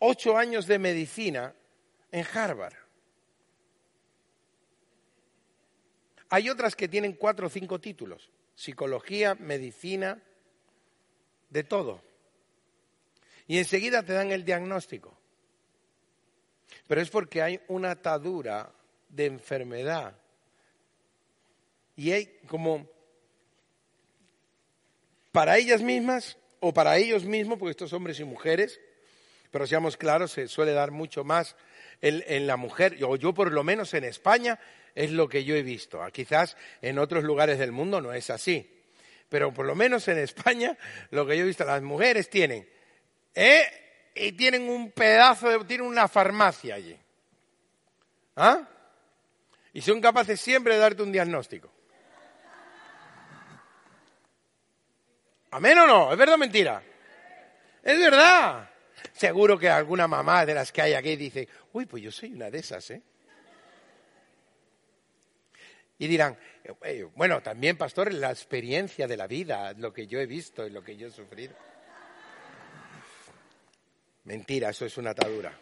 ocho 0.00 0.36
años 0.36 0.66
de 0.66 0.80
medicina 0.80 1.54
en 2.10 2.26
Harvard. 2.34 2.74
Hay 6.28 6.50
otras 6.50 6.74
que 6.74 6.88
tienen 6.88 7.12
cuatro 7.12 7.46
o 7.46 7.50
cinco 7.50 7.80
títulos, 7.80 8.30
psicología, 8.56 9.36
medicina, 9.36 10.20
de 11.50 11.62
todo. 11.62 12.02
Y 13.46 13.58
enseguida 13.58 14.02
te 14.02 14.12
dan 14.12 14.32
el 14.32 14.44
diagnóstico. 14.44 15.16
Pero 16.86 17.00
es 17.00 17.10
porque 17.10 17.42
hay 17.42 17.60
una 17.68 17.92
atadura 17.92 18.72
de 19.08 19.26
enfermedad. 19.26 20.14
Y 21.96 22.12
hay 22.12 22.38
como 22.46 22.88
para 25.32 25.58
ellas 25.58 25.82
mismas 25.82 26.38
o 26.60 26.72
para 26.72 26.96
ellos 26.96 27.24
mismos, 27.24 27.58
porque 27.58 27.70
estos 27.70 27.92
hombres 27.92 28.20
y 28.20 28.24
mujeres, 28.24 28.80
pero 29.50 29.66
seamos 29.66 29.96
claros, 29.96 30.32
se 30.32 30.48
suele 30.48 30.72
dar 30.72 30.90
mucho 30.90 31.24
más 31.24 31.56
en, 32.00 32.46
la 32.46 32.56
mujer, 32.56 32.98
o 33.04 33.16
yo 33.16 33.32
por 33.32 33.52
lo 33.52 33.64
menos 33.64 33.94
en 33.94 34.04
España, 34.04 34.58
es 34.94 35.10
lo 35.10 35.28
que 35.28 35.44
yo 35.44 35.54
he 35.54 35.62
visto. 35.62 36.02
Ah, 36.02 36.10
quizás 36.10 36.56
en 36.82 36.98
otros 36.98 37.24
lugares 37.24 37.58
del 37.58 37.72
mundo 37.72 38.00
no 38.00 38.12
es 38.12 38.30
así. 38.30 38.70
Pero 39.28 39.52
por 39.52 39.66
lo 39.66 39.74
menos 39.74 40.08
en 40.08 40.18
España, 40.18 40.76
lo 41.10 41.26
que 41.26 41.36
yo 41.36 41.44
he 41.44 41.46
visto, 41.46 41.64
las 41.64 41.82
mujeres 41.82 42.30
tienen, 42.30 42.68
¿eh? 43.36 44.12
y 44.14 44.32
tienen 44.32 44.68
un 44.68 44.90
pedazo, 44.90 45.48
de, 45.48 45.64
tienen 45.64 45.86
una 45.86 46.08
farmacia 46.08 46.74
allí. 46.74 46.98
¿Ah? 48.34 48.66
Y 49.72 49.82
son 49.82 50.00
capaces 50.00 50.40
siempre 50.40 50.74
de 50.74 50.80
darte 50.80 51.02
un 51.02 51.12
diagnóstico. 51.12 51.70
¿Amén 55.50 55.78
o 55.78 55.86
no? 55.86 56.12
¿Es 56.12 56.18
verdad 56.18 56.34
o 56.34 56.38
mentira? 56.38 56.82
Es 57.82 57.98
verdad. 57.98 58.70
Seguro 59.12 59.58
que 59.58 59.68
alguna 59.68 60.08
mamá 60.08 60.44
de 60.44 60.54
las 60.54 60.72
que 60.72 60.82
hay 60.82 60.94
aquí 60.94 61.16
dice, 61.16 61.48
uy, 61.72 61.86
pues 61.86 62.02
yo 62.02 62.10
soy 62.10 62.32
una 62.32 62.50
de 62.50 62.58
esas, 62.58 62.90
¿eh? 62.90 63.02
Y 65.98 66.08
dirán, 66.08 66.36
eh, 66.82 67.06
bueno, 67.14 67.42
también, 67.42 67.78
pastor, 67.78 68.12
la 68.12 68.30
experiencia 68.30 69.06
de 69.06 69.16
la 69.16 69.26
vida, 69.26 69.72
lo 69.74 69.94
que 69.94 70.06
yo 70.06 70.20
he 70.20 70.26
visto 70.26 70.66
y 70.66 70.70
lo 70.70 70.82
que 70.82 70.96
yo 70.96 71.08
he 71.08 71.10
sufrido. 71.10 71.54
Mentira, 74.26 74.70
eso 74.70 74.84
es 74.84 74.98
una 74.98 75.10
atadura. 75.10 75.58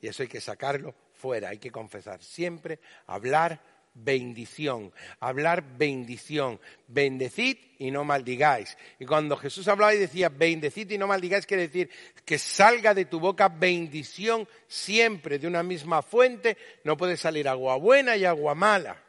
Y 0.00 0.08
eso 0.08 0.22
hay 0.22 0.28
que 0.28 0.40
sacarlo 0.40 0.94
fuera, 1.12 1.50
hay 1.50 1.58
que 1.58 1.70
confesar 1.70 2.22
siempre, 2.22 2.80
hablar 3.06 3.60
bendición, 3.94 4.92
hablar 5.20 5.62
bendición, 5.76 6.60
bendecid 6.88 7.56
y 7.78 7.90
no 7.90 8.04
maldigáis. 8.04 8.76
Y 8.98 9.06
cuando 9.06 9.36
Jesús 9.36 9.68
hablaba 9.68 9.94
y 9.94 9.98
decía 9.98 10.30
bendecid 10.30 10.90
y 10.90 10.98
no 10.98 11.06
maldigáis, 11.06 11.46
quiere 11.46 11.68
decir 11.68 11.90
que 12.24 12.38
salga 12.38 12.94
de 12.94 13.04
tu 13.04 13.20
boca 13.20 13.48
bendición 13.48 14.48
siempre 14.66 15.38
de 15.38 15.46
una 15.46 15.62
misma 15.62 16.02
fuente, 16.02 16.56
no 16.84 16.96
puede 16.96 17.16
salir 17.16 17.48
agua 17.48 17.76
buena 17.76 18.16
y 18.16 18.24
agua 18.24 18.54
mala. 18.54 19.03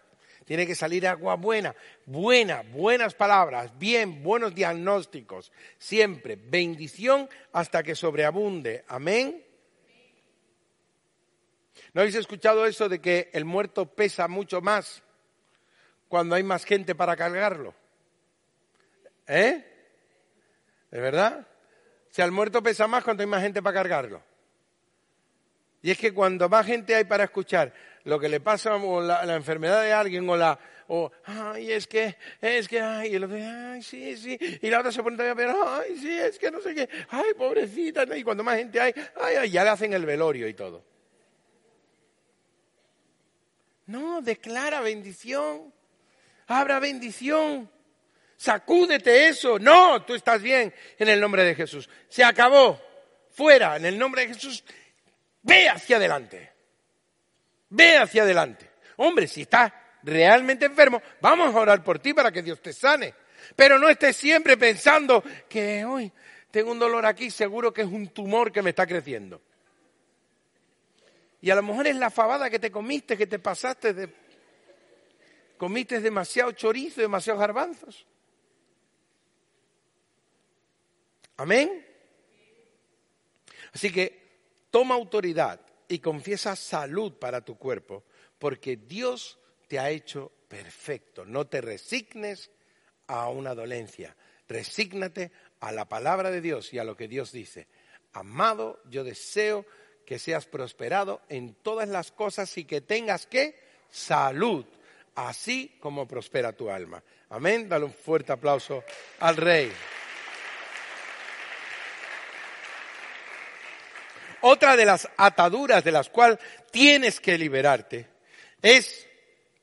Tiene 0.45 0.67
que 0.67 0.75
salir 0.75 1.07
agua 1.07 1.35
buena, 1.35 1.75
buena, 2.05 2.61
buenas 2.61 3.15
palabras, 3.15 3.77
bien, 3.79 4.21
buenos 4.21 4.53
diagnósticos, 4.53 5.51
siempre 5.79 6.35
bendición 6.35 7.27
hasta 7.51 7.81
que 7.81 7.95
sobreabunde. 7.95 8.85
Amén. 8.87 9.43
¿No 11.93 12.01
habéis 12.01 12.15
escuchado 12.15 12.67
eso 12.67 12.87
de 12.87 13.01
que 13.01 13.29
el 13.33 13.43
muerto 13.43 13.87
pesa 13.87 14.27
mucho 14.27 14.61
más 14.61 15.01
cuando 16.07 16.35
hay 16.35 16.43
más 16.43 16.63
gente 16.63 16.93
para 16.93 17.15
cargarlo? 17.15 17.73
¿Eh? 19.27 19.65
¿De 20.91 20.99
verdad? 20.99 21.47
O 22.11 22.13
sea, 22.13 22.25
el 22.25 22.31
muerto 22.31 22.61
pesa 22.61 22.87
más 22.87 23.03
cuando 23.03 23.23
hay 23.23 23.27
más 23.27 23.41
gente 23.41 23.63
para 23.63 23.73
cargarlo. 23.73 24.21
Y 25.81 25.91
es 25.91 25.97
que 25.97 26.13
cuando 26.13 26.47
más 26.49 26.65
gente 26.65 26.95
hay 26.95 27.03
para 27.03 27.23
escuchar 27.23 27.73
lo 28.05 28.19
que 28.19 28.29
le 28.29 28.39
pasa 28.39 28.75
o 28.75 29.01
la, 29.01 29.35
enfermedad 29.35 29.83
de 29.83 29.93
alguien 29.93 30.27
o 30.29 30.37
la, 30.37 30.57
o, 30.87 31.11
ay, 31.25 31.71
es 31.71 31.87
que, 31.87 32.15
es 32.39 32.67
que, 32.67 32.79
ay, 32.79 33.11
y 33.11 33.15
el 33.15 33.23
otro, 33.25 33.37
ay, 33.37 33.83
sí, 33.83 34.15
sí, 34.15 34.37
y 34.61 34.69
la 34.69 34.79
otra 34.79 34.91
se 34.91 35.03
pone 35.03 35.17
todavía 35.17 35.35
pero, 35.35 35.67
ay, 35.67 35.97
sí, 35.97 36.11
es 36.11 36.39
que 36.39 36.49
no 36.49 36.61
sé 36.61 36.73
qué, 36.73 36.87
ay, 37.09 37.33
pobrecita, 37.37 38.05
y 38.17 38.23
cuando 38.23 38.43
más 38.43 38.57
gente 38.57 38.79
hay, 38.79 38.93
ay, 39.21 39.35
ay, 39.35 39.49
ya 39.49 39.63
le 39.63 39.69
hacen 39.71 39.93
el 39.93 40.05
velorio 40.05 40.47
y 40.47 40.53
todo. 40.53 40.83
No, 43.87 44.21
declara 44.21 44.81
bendición, 44.81 45.73
abra 46.47 46.79
bendición, 46.79 47.69
sacúdete 48.37 49.27
eso, 49.27 49.59
no, 49.59 50.03
tú 50.03 50.15
estás 50.15 50.41
bien 50.41 50.73
en 50.97 51.09
el 51.09 51.19
nombre 51.19 51.43
de 51.43 51.55
Jesús, 51.55 51.89
se 52.07 52.23
acabó, 52.23 52.81
fuera, 53.31 53.77
en 53.77 53.85
el 53.85 53.97
nombre 53.97 54.27
de 54.27 54.33
Jesús, 54.33 54.63
Ve 55.45 55.69
hacia 55.69 55.97
adelante. 55.97 56.54
Ve 57.69 57.97
hacia 57.97 58.23
adelante. 58.23 58.69
Hombre, 58.97 59.27
si 59.27 59.41
estás 59.41 59.71
realmente 60.03 60.65
enfermo, 60.65 61.01
vamos 61.19 61.53
a 61.53 61.59
orar 61.59 61.83
por 61.83 61.99
ti 61.99 62.13
para 62.13 62.31
que 62.31 62.41
Dios 62.41 62.61
te 62.61 62.73
sane. 62.73 63.13
Pero 63.55 63.77
no 63.77 63.89
estés 63.89 64.15
siempre 64.15 64.57
pensando 64.57 65.23
que 65.49 65.83
hoy 65.85 66.11
tengo 66.51 66.71
un 66.71 66.79
dolor 66.79 67.05
aquí, 67.05 67.29
seguro 67.29 67.73
que 67.73 67.81
es 67.81 67.87
un 67.87 68.07
tumor 68.09 68.51
que 68.51 68.61
me 68.61 68.69
está 68.69 68.87
creciendo. 68.87 69.41
Y 71.41 71.49
a 71.49 71.55
lo 71.55 71.63
mejor 71.63 71.87
es 71.87 71.95
la 71.95 72.09
fabada 72.09 72.49
que 72.49 72.59
te 72.59 72.71
comiste, 72.71 73.17
que 73.17 73.27
te 73.27 73.39
pasaste 73.39 73.93
de... 73.93 74.09
Comiste 75.57 76.01
demasiado 76.01 76.51
chorizo, 76.51 77.01
demasiados 77.01 77.39
garbanzos. 77.39 78.05
Amén. 81.37 81.85
Así 83.73 83.91
que 83.91 84.25
toma 84.69 84.95
autoridad 84.95 85.64
y 85.87 85.99
confiesa 85.99 86.55
salud 86.55 87.13
para 87.13 87.41
tu 87.41 87.57
cuerpo, 87.57 88.03
porque 88.39 88.77
Dios 88.77 89.39
te 89.67 89.79
ha 89.79 89.89
hecho 89.89 90.31
perfecto. 90.47 91.25
No 91.25 91.47
te 91.47 91.61
resignes 91.61 92.51
a 93.07 93.29
una 93.29 93.53
dolencia, 93.55 94.15
resígnate 94.47 95.31
a 95.59 95.71
la 95.71 95.85
palabra 95.85 96.31
de 96.31 96.41
Dios 96.41 96.73
y 96.73 96.79
a 96.79 96.83
lo 96.83 96.95
que 96.95 97.07
Dios 97.07 97.31
dice. 97.31 97.67
Amado, 98.13 98.81
yo 98.89 99.03
deseo 99.03 99.65
que 100.05 100.19
seas 100.19 100.45
prosperado 100.45 101.21
en 101.29 101.55
todas 101.55 101.89
las 101.89 102.11
cosas 102.11 102.57
y 102.57 102.65
que 102.65 102.81
tengas 102.81 103.25
que 103.25 103.59
salud, 103.89 104.65
así 105.15 105.77
como 105.79 106.07
prospera 106.07 106.53
tu 106.53 106.69
alma. 106.69 107.03
Amén. 107.29 107.67
Dale 107.67 107.85
un 107.85 107.93
fuerte 107.93 108.31
aplauso 108.31 108.83
al 109.19 109.35
Rey. 109.35 109.71
Otra 114.47 114.75
de 114.75 114.85
las 114.85 115.09
ataduras 115.17 115.83
de 115.83 115.91
las 115.91 116.07
cuales 116.09 116.37
tienes 116.69 117.19
que 117.19 117.35
liberarte 117.35 118.07
es 118.61 119.07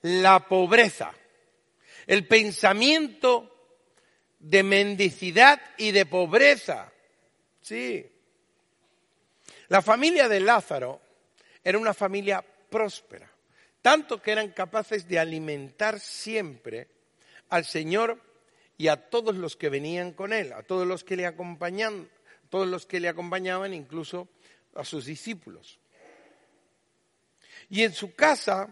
la 0.01 0.49
pobreza, 0.49 1.13
el 2.05 2.27
pensamiento 2.27 3.79
de 4.41 4.65
mendicidad 4.65 5.61
y 5.77 5.93
de 5.93 6.05
pobreza. 6.05 6.93
Sí. 7.61 8.05
La 9.69 9.83
familia 9.83 10.29
de 10.29 10.41
Lázaro 10.41 11.01
era 11.63 11.79
una 11.79 11.95
familia 11.95 12.45
próspera, 12.69 13.31
tanto 13.83 14.21
que 14.21 14.33
eran 14.33 14.49
capaces 14.49 15.07
de 15.07 15.21
alimentar 15.21 16.01
siempre 16.01 16.89
al 17.51 17.65
Señor 17.65 18.21
y 18.77 18.89
a 18.89 18.97
todos 18.97 19.37
los 19.37 19.55
que 19.55 19.69
venían 19.69 20.13
con 20.13 20.33
él, 20.33 20.53
a 20.53 20.65
todos 20.65 20.89
los 20.89 21.05
que 21.05 21.15
le 21.15 21.27
acompañaban, 21.27 22.11
todos 22.51 22.67
los 22.67 22.85
que 22.85 22.99
le 22.99 23.09
acompañaban, 23.09 23.75
incluso 23.75 24.27
a 24.75 24.85
sus 24.85 25.05
discípulos. 25.07 25.79
Y 27.69 27.83
en 27.83 27.93
su 27.93 28.15
casa 28.15 28.69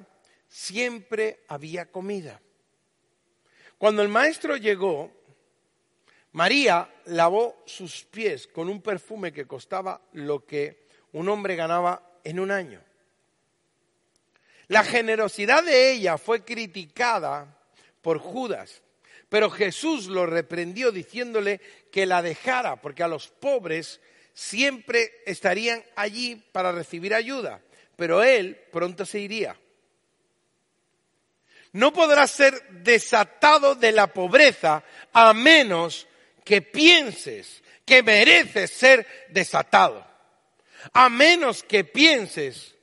siempre 0.49 1.45
había 1.49 1.91
comida. 1.91 2.41
Cuando 3.79 4.03
el 4.03 4.09
maestro 4.09 4.57
llegó, 4.57 5.11
María 6.33 6.93
lavó 7.07 7.63
sus 7.67 8.05
pies 8.05 8.47
con 8.47 8.69
un 8.69 8.83
perfume 8.83 9.33
que 9.33 9.47
costaba 9.47 10.01
lo 10.13 10.45
que 10.45 10.87
un 11.13 11.29
hombre 11.29 11.57
ganaba 11.57 12.19
en 12.25 12.39
un 12.39 12.51
año. 12.51 12.83
La 14.69 14.85
generosidad 14.85 15.65
de 15.65 15.93
ella 15.93 16.19
fue 16.19 16.45
criticada 16.45 17.59
por 18.03 18.19
Judas, 18.19 18.83
pero 19.29 19.51
Jesús 19.51 20.07
lo 20.07 20.27
reprendió 20.27 20.93
diciéndole 20.93 21.61
que 21.91 22.07
la 22.07 22.23
dejara, 22.23 22.81
porque 22.81 23.03
a 23.03 23.09
los 23.09 23.29
pobres 23.29 24.01
siempre 24.41 25.21
estarían 25.27 25.85
allí 25.97 26.35
para 26.51 26.73
recibir 26.73 27.13
ayuda, 27.13 27.61
pero 27.95 28.23
él 28.23 28.59
pronto 28.73 29.05
se 29.05 29.21
iría. 29.21 29.55
No 31.73 31.93
podrás 31.93 32.31
ser 32.31 32.67
desatado 32.71 33.75
de 33.75 33.93
la 33.93 34.07
pobreza 34.07 34.83
a 35.13 35.35
menos 35.35 36.09
que 36.43 36.63
pienses 36.63 37.63
que 37.85 38.03
mereces 38.03 38.71
ser 38.71 39.07
desatado. 39.29 40.07
A 40.95 41.11
menos 41.11 41.63
que 41.63 41.85
pienses 41.85 42.75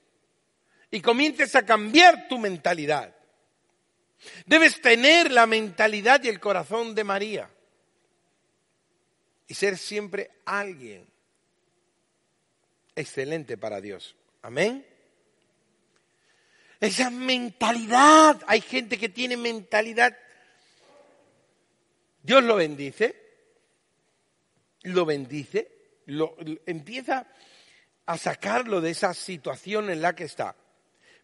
y 0.91 1.01
comiences 1.01 1.55
a 1.55 1.65
cambiar 1.65 2.27
tu 2.27 2.37
mentalidad. 2.37 3.15
Debes 4.45 4.79
tener 4.79 5.31
la 5.31 5.47
mentalidad 5.47 6.23
y 6.23 6.27
el 6.27 6.39
corazón 6.39 6.93
de 6.93 7.03
María 7.03 7.49
y 9.47 9.55
ser 9.55 9.75
siempre 9.75 10.29
alguien 10.45 11.16
excelente 12.97 13.57
para 13.57 13.79
Dios. 13.79 14.15
Amén. 14.41 14.85
Esa 16.79 17.09
mentalidad, 17.09 18.41
hay 18.47 18.61
gente 18.61 18.97
que 18.97 19.09
tiene 19.09 19.37
mentalidad. 19.37 20.17
Dios 22.21 22.43
lo 22.43 22.55
bendice, 22.55 23.15
lo 24.83 25.05
bendice, 25.05 25.71
lo, 26.05 26.35
empieza 26.65 27.27
a 28.05 28.17
sacarlo 28.17 28.81
de 28.81 28.91
esa 28.91 29.13
situación 29.13 29.89
en 29.89 30.01
la 30.01 30.15
que 30.15 30.23
está, 30.23 30.55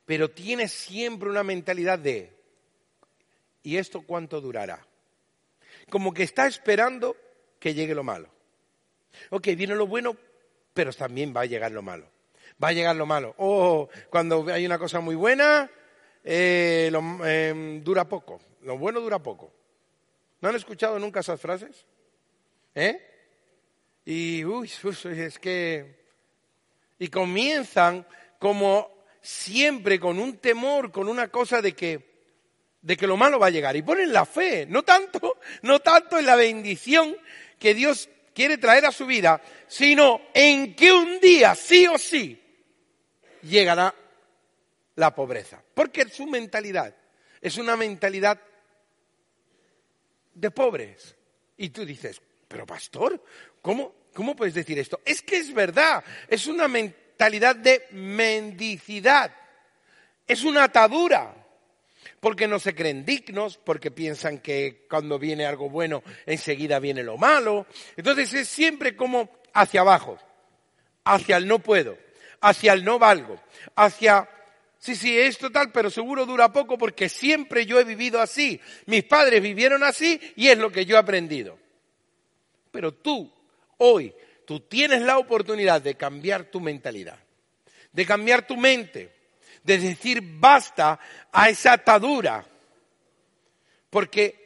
pero 0.06 0.32
tiene 0.32 0.68
siempre 0.68 1.30
una 1.30 1.44
mentalidad 1.44 2.00
de, 2.00 2.34
¿y 3.64 3.78
esto 3.78 4.02
cuánto 4.02 4.42
durará? 4.42 4.86
Como 5.90 6.14
que 6.14 6.24
está 6.24 6.48
esperando 6.48 7.16
que 7.60 7.74
llegue 7.74 7.96
lo 7.96 8.04
malo. 8.04 8.30
Ok, 9.30 9.48
viene 9.56 9.76
lo 9.76 9.88
bueno, 9.88 10.18
pero 10.74 10.92
también 10.94 11.34
va 11.36 11.42
a 11.42 11.46
llegar 11.46 11.72
lo 11.72 11.82
malo. 11.82 12.08
Va 12.64 12.70
a 12.70 12.74
llegar 12.74 12.96
lo 12.96 13.06
malo. 13.06 13.34
O 13.38 13.90
cuando 14.10 14.46
hay 14.52 14.66
una 14.66 14.80
cosa 14.80 15.00
muy 15.00 15.16
buena, 15.16 15.70
eh, 16.24 16.92
em, 17.26 17.84
dura 17.84 18.08
poco. 18.08 18.40
Lo 18.62 18.78
bueno 18.78 19.00
dura 19.00 19.20
poco. 19.20 19.52
¿No 20.42 20.50
han 20.50 20.56
escuchado 20.56 21.00
nunca 21.00 21.20
esas 21.22 21.40
frases? 21.40 21.86
¿Eh? 22.76 23.00
Y, 24.06 24.44
uy, 24.46 24.70
es 25.06 25.40
que... 25.40 26.04
Y 27.00 27.08
comienzan 27.08 28.06
como 28.40 28.92
siempre 29.22 30.00
con 30.00 30.20
un 30.20 30.38
temor, 30.38 30.92
con 30.92 31.08
una 31.08 31.30
cosa 31.30 31.62
de 31.62 31.74
que, 31.74 32.14
de 32.82 32.98
que 32.98 33.08
lo 33.08 33.18
malo 33.18 33.40
va 33.40 33.48
a 33.48 33.52
llegar. 33.52 33.76
Y 33.76 33.82
ponen 33.82 34.14
la 34.14 34.26
fe, 34.26 34.66
no 34.68 34.84
tanto, 34.84 35.38
no 35.62 35.80
tanto 35.80 36.20
en 36.20 36.26
la 36.26 36.36
bendición 36.36 37.16
que 37.58 37.74
Dios 37.74 38.10
quiere 38.34 38.58
traer 38.58 38.86
a 38.86 38.92
su 38.92 39.06
vida, 39.06 39.42
sino 39.68 40.22
en 40.34 40.76
que 40.76 40.92
un 40.92 41.20
día, 41.20 41.56
sí 41.56 41.88
o 41.88 41.98
sí, 41.98 42.40
llegará 43.44 43.94
la 44.96 45.14
pobreza. 45.14 45.62
Porque 45.74 46.08
su 46.10 46.28
mentalidad 46.28 46.96
es 47.42 47.58
una 47.58 47.76
mentalidad 47.76 48.40
de 50.34 50.52
pobres. 50.52 51.16
Y 51.58 51.70
tú 51.70 51.86
dices, 51.86 52.22
pero 52.48 52.66
pastor, 52.66 53.24
¿cómo, 53.62 53.94
¿cómo 54.14 54.36
puedes 54.36 54.54
decir 54.54 54.80
esto? 54.80 55.02
Es 55.06 55.22
que 55.22 55.38
es 55.38 55.54
verdad, 55.54 56.04
es 56.28 56.48
una 56.48 56.68
mentalidad 56.68 57.56
de 57.56 57.88
mendicidad, 57.92 59.32
es 60.28 60.44
una 60.44 60.64
atadura 60.64 61.43
porque 62.24 62.48
no 62.48 62.58
se 62.58 62.74
creen 62.74 63.04
dignos, 63.04 63.58
porque 63.58 63.92
piensan 63.92 64.40
que 64.40 64.86
cuando 64.90 65.20
viene 65.20 65.46
algo 65.46 65.70
bueno 65.70 66.04
enseguida 66.26 66.80
viene 66.80 67.04
lo 67.04 67.18
malo. 67.18 67.68
Entonces 67.98 68.34
es 68.34 68.48
siempre 68.48 68.96
como 68.96 69.30
hacia 69.54 69.82
abajo, 69.82 70.18
hacia 71.04 71.36
el 71.36 71.50
no 71.50 71.60
puedo, 71.60 71.98
hacia 72.40 72.72
el 72.72 72.86
no 72.86 72.98
valgo, 72.98 73.42
hacia 73.76 74.30
sí, 74.80 74.96
sí, 74.96 75.20
es 75.20 75.38
total, 75.38 75.74
pero 75.74 75.90
seguro 75.90 76.26
dura 76.26 76.54
poco 76.54 76.78
porque 76.78 77.10
siempre 77.10 77.66
yo 77.66 77.78
he 77.78 77.84
vivido 77.84 78.22
así. 78.22 78.58
Mis 78.86 79.04
padres 79.04 79.42
vivieron 79.42 79.84
así 79.84 80.18
y 80.38 80.48
es 80.48 80.58
lo 80.58 80.72
que 80.72 80.86
yo 80.86 80.96
he 80.96 81.00
aprendido. 81.00 81.60
Pero 82.72 82.94
tú, 82.94 83.30
hoy, 83.80 84.14
tú 84.48 84.62
tienes 84.62 85.02
la 85.02 85.18
oportunidad 85.18 85.82
de 85.82 85.96
cambiar 85.96 86.46
tu 86.46 86.62
mentalidad, 86.62 87.20
de 87.92 88.06
cambiar 88.06 88.48
tu 88.48 88.56
mente 88.56 89.12
de 89.64 89.78
decir 89.78 90.22
basta 90.22 91.00
a 91.32 91.50
esa 91.50 91.74
atadura. 91.74 92.46
Porque 93.90 94.44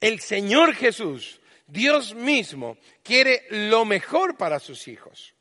el 0.00 0.20
Señor 0.20 0.74
Jesús, 0.74 1.40
Dios 1.66 2.14
mismo, 2.14 2.76
quiere 3.02 3.46
lo 3.50 3.84
mejor 3.84 4.36
para 4.36 4.58
sus 4.58 4.88
hijos. 4.88 5.34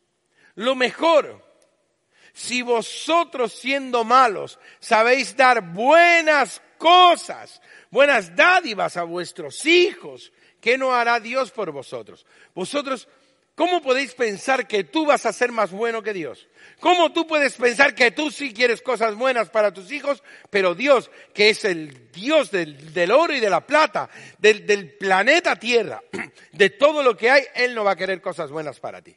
Lo 0.56 0.76
mejor. 0.76 1.50
Si 2.34 2.62
vosotros 2.62 3.54
siendo 3.54 4.04
malos 4.04 4.58
sabéis 4.80 5.36
dar 5.36 5.74
buenas 5.74 6.62
cosas, 6.78 7.62
buenas 7.90 8.36
dádivas 8.36 8.96
a 8.96 9.04
vuestros 9.04 9.66
hijos, 9.66 10.32
¿qué 10.62 10.78
no 10.78 10.94
hará 10.94 11.20
Dios 11.20 11.52
por 11.52 11.72
vosotros? 11.72 12.26
Vosotros 12.56 13.08
¿Cómo 13.62 13.80
podéis 13.80 14.16
pensar 14.16 14.68
que 14.68 14.84
tú 14.84 15.06
vas 15.06 15.28
a 15.28 15.32
ser 15.32 15.52
más 15.52 15.70
bueno 15.70 16.02
que 16.02 16.14
Dios? 16.14 16.48
¿Cómo 16.80 17.14
tú 17.14 17.28
puedes 17.28 17.54
pensar 17.58 17.94
que 17.94 18.10
tú 18.10 18.32
sí 18.32 18.56
quieres 18.56 18.82
cosas 18.82 19.14
buenas 19.14 19.52
para 19.52 19.72
tus 19.72 19.92
hijos, 19.92 20.24
pero 20.50 20.74
Dios, 20.74 21.12
que 21.32 21.52
es 21.52 21.64
el 21.64 22.10
Dios 22.12 22.50
del, 22.50 23.12
oro 23.12 23.36
y 23.36 23.40
de 23.40 23.52
la 23.52 23.68
plata, 23.68 24.10
del, 24.40 24.96
planeta 24.98 25.58
Tierra, 25.58 26.02
de 26.52 26.72
todo 26.72 27.04
lo 27.04 27.16
que 27.16 27.30
hay, 27.30 27.44
Él 27.54 27.76
no 27.76 27.84
va 27.84 27.92
a 27.92 27.96
querer 27.96 28.20
cosas 28.20 28.50
buenas 28.50 28.80
para 28.80 29.04
ti? 29.04 29.16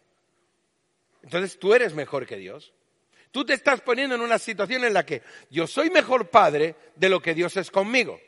Entonces 1.23 1.59
tú 1.59 1.73
eres 1.73 1.95
mejor 1.95 2.27
que 2.27 2.37
Dios. 2.37 2.75
Tú 3.31 3.47
te 3.47 3.55
estás 3.55 3.81
poniendo 3.81 4.15
en 4.15 4.21
una 4.21 4.39
situación 4.39 4.85
en 4.85 4.93
la 4.93 5.07
que 5.07 5.23
yo 5.49 5.67
soy 5.67 5.89
mejor 5.89 6.29
padre 6.29 6.75
de 6.97 7.09
lo 7.09 7.23
que 7.23 7.33
Dios 7.33 7.57
es 7.57 7.71
conmigo. 7.71 8.21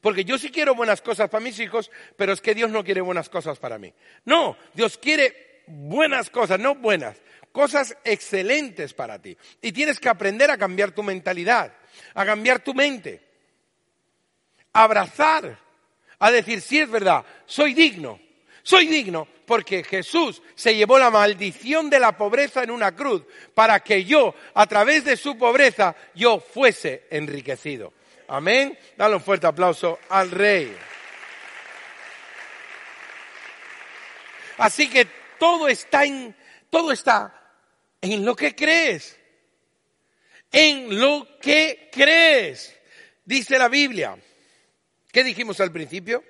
Porque 0.00 0.24
yo 0.24 0.38
sí 0.38 0.50
quiero 0.50 0.74
buenas 0.74 1.02
cosas 1.02 1.28
para 1.28 1.42
mis 1.42 1.58
hijos, 1.58 1.90
pero 2.16 2.32
es 2.32 2.40
que 2.40 2.54
Dios 2.54 2.70
no 2.70 2.84
quiere 2.84 3.00
buenas 3.00 3.28
cosas 3.28 3.58
para 3.58 3.78
mí. 3.78 3.92
No, 4.24 4.56
Dios 4.74 4.96
quiere 4.96 5.62
buenas 5.66 6.30
cosas, 6.30 6.60
no 6.60 6.76
buenas, 6.76 7.20
cosas 7.52 7.96
excelentes 8.04 8.94
para 8.94 9.20
ti. 9.20 9.36
Y 9.60 9.72
tienes 9.72 9.98
que 9.98 10.08
aprender 10.08 10.50
a 10.50 10.58
cambiar 10.58 10.92
tu 10.92 11.02
mentalidad, 11.02 11.72
a 12.14 12.24
cambiar 12.24 12.60
tu 12.60 12.74
mente, 12.74 13.20
a 14.72 14.84
abrazar, 14.84 15.58
a 16.18 16.30
decir, 16.30 16.60
sí 16.60 16.78
es 16.78 16.90
verdad, 16.90 17.24
soy 17.46 17.74
digno, 17.74 18.20
soy 18.62 18.86
digno 18.86 19.26
porque 19.46 19.82
Jesús 19.82 20.42
se 20.54 20.76
llevó 20.76 20.98
la 20.98 21.10
maldición 21.10 21.88
de 21.88 21.98
la 21.98 22.16
pobreza 22.16 22.62
en 22.62 22.70
una 22.70 22.94
cruz 22.94 23.24
para 23.54 23.80
que 23.80 24.04
yo, 24.04 24.34
a 24.54 24.66
través 24.66 25.04
de 25.04 25.16
su 25.16 25.38
pobreza, 25.38 25.96
yo 26.14 26.38
fuese 26.38 27.06
enriquecido. 27.10 27.94
Amén. 28.28 28.78
Dale 28.96 29.14
un 29.14 29.22
fuerte 29.22 29.46
aplauso 29.46 29.98
al 30.10 30.30
rey. 30.30 30.76
Así 34.58 34.90
que 34.90 35.06
todo 35.38 35.68
está 35.68 36.04
en, 36.04 36.36
todo 36.68 36.92
está 36.92 37.56
en 38.02 38.24
lo 38.24 38.36
que 38.36 38.54
crees. 38.54 39.18
En 40.52 41.00
lo 41.00 41.38
que 41.40 41.88
crees. 41.90 42.78
Dice 43.24 43.58
la 43.58 43.68
Biblia. 43.68 44.18
¿Qué 45.10 45.24
dijimos 45.24 45.60
al 45.60 45.72
principio? 45.72 46.22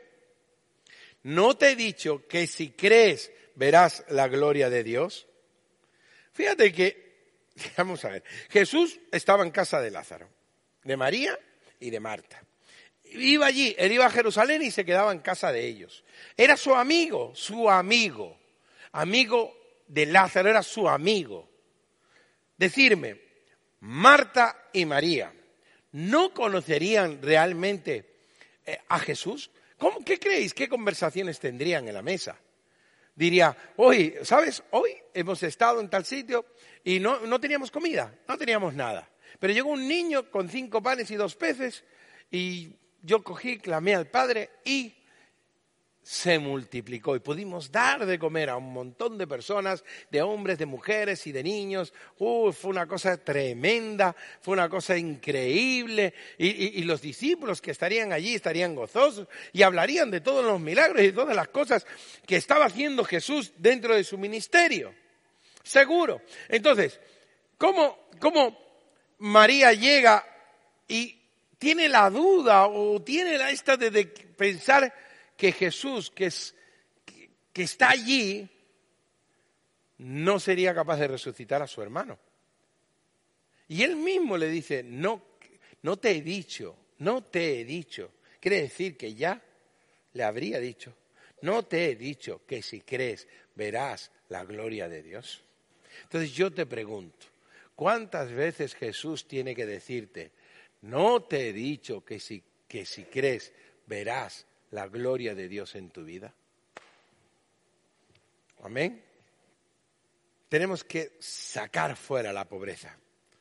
¿No 1.25 1.57
te 1.57 1.71
he 1.71 1.77
dicho 1.77 2.27
que 2.29 2.47
si 2.47 2.71
crees 2.71 3.33
verás 3.57 4.05
la 4.09 4.29
gloria 4.29 4.71
de 4.71 4.85
Dios? 4.85 5.27
Fíjate 6.33 6.73
que, 6.73 7.43
vamos 7.77 8.05
a 8.05 8.11
ver, 8.11 8.25
Jesús 8.51 9.01
estaba 9.11 9.43
en 9.43 9.51
casa 9.51 9.81
de 9.81 9.91
Lázaro, 9.91 10.29
de 10.85 10.97
María 10.97 11.39
y 11.81 11.91
de 11.91 12.01
Marta. 12.01 12.43
Iba 13.05 13.47
allí, 13.47 13.75
él 13.79 13.93
iba 13.93 14.07
a 14.07 14.11
Jerusalén 14.11 14.63
y 14.63 14.71
se 14.71 14.85
quedaba 14.85 15.13
en 15.13 15.21
casa 15.21 15.51
de 15.51 15.67
ellos. 15.67 16.05
Era 16.37 16.57
su 16.57 16.75
amigo, 16.75 17.33
su 17.35 17.71
amigo. 17.71 18.39
Amigo 18.93 19.55
de 19.87 20.07
Lázaro, 20.07 20.51
era 20.51 20.63
su 20.63 20.89
amigo. 20.89 21.49
Decirme, 22.57 23.21
Marta 23.81 24.69
y 24.73 24.85
María, 24.85 25.33
¿no 25.93 26.35
conocerían 26.35 27.23
realmente 27.23 28.05
eh, 28.67 28.79
a 28.89 28.99
Jesús? 28.99 29.51
¿Cómo, 29.79 30.05
¿Qué 30.05 30.19
creéis? 30.19 30.53
¿Qué 30.53 30.69
conversaciones 30.69 31.39
tendrían 31.39 31.89
en 31.89 31.95
la 31.95 32.03
mesa? 32.03 32.37
Diría, 33.15 33.57
hoy, 33.77 34.15
¿sabes? 34.23 34.63
Hoy 34.71 34.91
hemos 35.15 35.43
estado 35.43 35.81
en 35.81 35.89
tal 35.89 36.05
sitio 36.05 36.47
y 36.85 37.01
no, 37.01 37.21
no 37.21 37.41
teníamos 37.41 37.71
comida, 37.71 38.15
no 38.29 38.37
teníamos 38.37 38.75
nada. 38.75 39.09
Pero 39.39 39.53
llegó 39.53 39.71
un 39.71 39.87
niño 39.87 40.31
con 40.31 40.49
cinco 40.49 40.83
panes 40.83 41.11
y 41.11 41.17
dos 41.17 41.37
peces 41.37 41.85
y 42.31 42.73
yo 43.03 43.23
cogí, 43.23 43.59
clamé 43.59 43.95
al 43.95 44.07
Padre 44.07 44.51
y 44.65 44.95
se 46.09 46.39
multiplicó 46.39 47.15
y 47.17 47.21
pudimos 47.21 47.71
dar 47.71 48.07
de 48.07 48.19
comer 48.19 48.49
a 48.49 48.57
un 48.57 48.73
montón 48.73 49.19
de 49.19 49.27
personas, 49.27 49.85
de 50.11 50.23
hombres, 50.23 50.57
de 50.57 50.65
mujeres 50.65 51.27
y 51.27 51.33
de 51.33 51.43
niños. 51.43 51.93
fue 52.17 52.55
una 52.65 52.87
cosa 52.87 53.23
tremenda, 53.23 54.17
fue 54.41 54.55
una 54.55 54.71
cosa 54.71 54.97
increíble. 54.97 56.15
Y, 56.39 56.81
y, 56.81 56.85
los 56.85 57.03
discípulos 57.03 57.61
que 57.61 57.73
estarían 57.73 58.15
allí 58.15 58.35
estarían 58.35 58.75
gozosos 58.75 59.29
y 59.53 59.61
hablarían 59.61 60.11
de 60.11 60.23
todos 60.23 60.43
los 60.47 60.59
milagros 60.59 61.03
y 61.03 61.09
de 61.09 61.13
todas 61.13 61.37
las 61.37 61.49
cosas 61.49 61.87
que 62.27 62.37
estaba 62.37 62.65
haciendo 62.65 63.05
Jesús 63.05 63.53
dentro 63.59 63.95
de 63.95 64.03
su 64.03 64.17
ministerio. 64.17 64.95
Seguro. 65.63 66.23
Entonces, 66.49 66.99
¿cómo, 67.59 68.09
cómo 68.19 68.68
María 69.19 69.73
llega 69.73 70.25
y 70.87 71.19
tiene 71.59 71.89
la 71.89 72.09
duda 72.11 72.67
o 72.67 73.03
tiene 73.03 73.37
la 73.37 73.51
esta 73.51 73.77
de, 73.77 74.07
pensar 74.07 74.93
que 75.37 75.53
Jesús, 75.53 76.11
que, 76.11 76.31
que 77.53 77.63
está 77.63 77.91
allí, 77.91 78.49
no 79.99 80.39
sería 80.39 80.75
capaz 80.75 80.99
de 80.99 81.09
resucitar 81.09 81.63
a 81.63 81.67
su 81.67 81.83
hermano. 81.83 82.19
Y 83.69 83.83
él 83.83 83.97
mismo 83.97 84.37
le 84.37 84.49
dice, 84.49 84.83
no, 84.83 85.23
no 85.83 85.97
te 85.99 86.13
he 86.13 86.23
dicho, 86.23 86.77
no 86.99 87.25
te 87.25 87.61
he 87.61 87.65
dicho. 87.65 88.13
Quiere 88.41 88.63
decir 88.63 88.97
que 88.97 89.15
ya 89.15 89.43
le 90.13 90.23
habría 90.23 90.59
dicho, 90.59 90.95
no 91.43 91.65
te 91.65 91.91
he 91.91 91.97
dicho 91.97 92.43
que 92.47 92.63
si 92.63 92.81
crees 92.81 93.27
verás 93.55 94.11
la 94.29 94.45
gloria 94.45 94.89
de 94.89 95.03
Dios. 95.03 95.43
Entonces 96.05 96.33
yo 96.33 96.53
te 96.53 96.65
pregunto, 96.65 97.27
¿Cuántas 97.79 98.33
veces 98.33 98.75
Jesús 98.75 99.29
tiene 99.29 99.55
que 99.55 99.65
decirte, 99.65 100.33
no 100.83 101.23
te 101.23 101.49
he 101.49 101.53
dicho 101.53 102.05
que 102.05 102.19
si, 102.19 102.43
que 102.67 102.85
si 102.85 103.05
crees 103.05 103.53
verás 103.87 104.47
la 104.73 104.89
gloria 104.89 105.37
de 105.37 105.49
Dios 105.49 105.77
en 105.77 105.91
tu 105.91 106.03
vida? 106.03 106.35
Amén. 108.65 109.01
Tenemos 110.49 110.83
que 110.83 111.13
sacar 111.21 111.95
fuera 111.95 112.33
la 112.33 112.49
pobreza, 112.49 112.99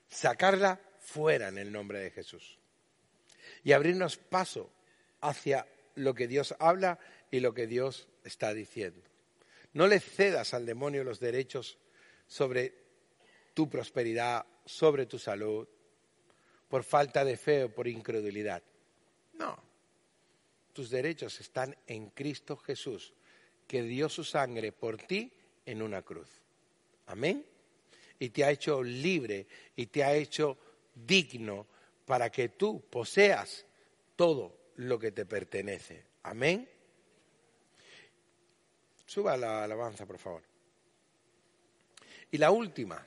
sacarla 0.07 0.79
fuera 0.99 1.47
en 1.47 1.57
el 1.57 1.71
nombre 1.71 1.97
de 1.97 2.11
Jesús 2.11 2.59
y 3.63 3.71
abrirnos 3.71 4.17
paso 4.17 4.69
hacia 5.19 5.65
lo 5.95 6.13
que 6.13 6.27
Dios 6.27 6.53
habla 6.59 6.99
y 7.31 7.39
lo 7.39 7.55
que 7.55 7.65
Dios 7.65 8.07
está 8.23 8.53
diciendo. 8.53 9.01
No 9.73 9.87
le 9.87 9.99
cedas 9.99 10.53
al 10.53 10.67
demonio 10.67 11.03
los 11.03 11.19
derechos 11.19 11.79
sobre 12.27 12.86
tu 13.57 13.67
prosperidad, 13.67 14.45
sobre 14.67 15.07
tu 15.07 15.17
salud, 15.17 15.67
por 16.67 16.83
falta 16.83 17.25
de 17.25 17.37
fe 17.37 17.63
o 17.63 17.73
por 17.73 17.87
incredulidad. 17.87 18.61
No. 19.33 19.57
Tus 20.73 20.91
derechos 20.91 21.39
están 21.39 21.75
en 21.87 22.11
Cristo 22.11 22.55
Jesús, 22.55 23.15
que 23.65 23.81
dio 23.81 24.09
su 24.09 24.23
sangre 24.23 24.73
por 24.73 24.97
ti 24.97 25.33
en 25.65 25.81
una 25.81 26.03
cruz. 26.03 26.29
Amén. 27.07 27.43
Y 28.19 28.29
te 28.29 28.45
ha 28.45 28.51
hecho 28.51 28.83
libre 28.83 29.47
y 29.75 29.87
te 29.87 30.03
ha 30.03 30.13
hecho 30.13 30.59
digno 30.93 31.65
para 32.05 32.29
que 32.29 32.49
tú 32.49 32.87
poseas 32.87 33.65
todo 34.15 34.71
lo 34.75 34.99
que 34.99 35.11
te 35.11 35.25
pertenece. 35.25 36.05
Amén. 36.21 36.69
Suba 39.03 39.35
la 39.35 39.63
alabanza, 39.63 40.05
por 40.05 40.19
favor. 40.19 40.43
Y 42.29 42.37
la 42.37 42.51
última, 42.51 43.03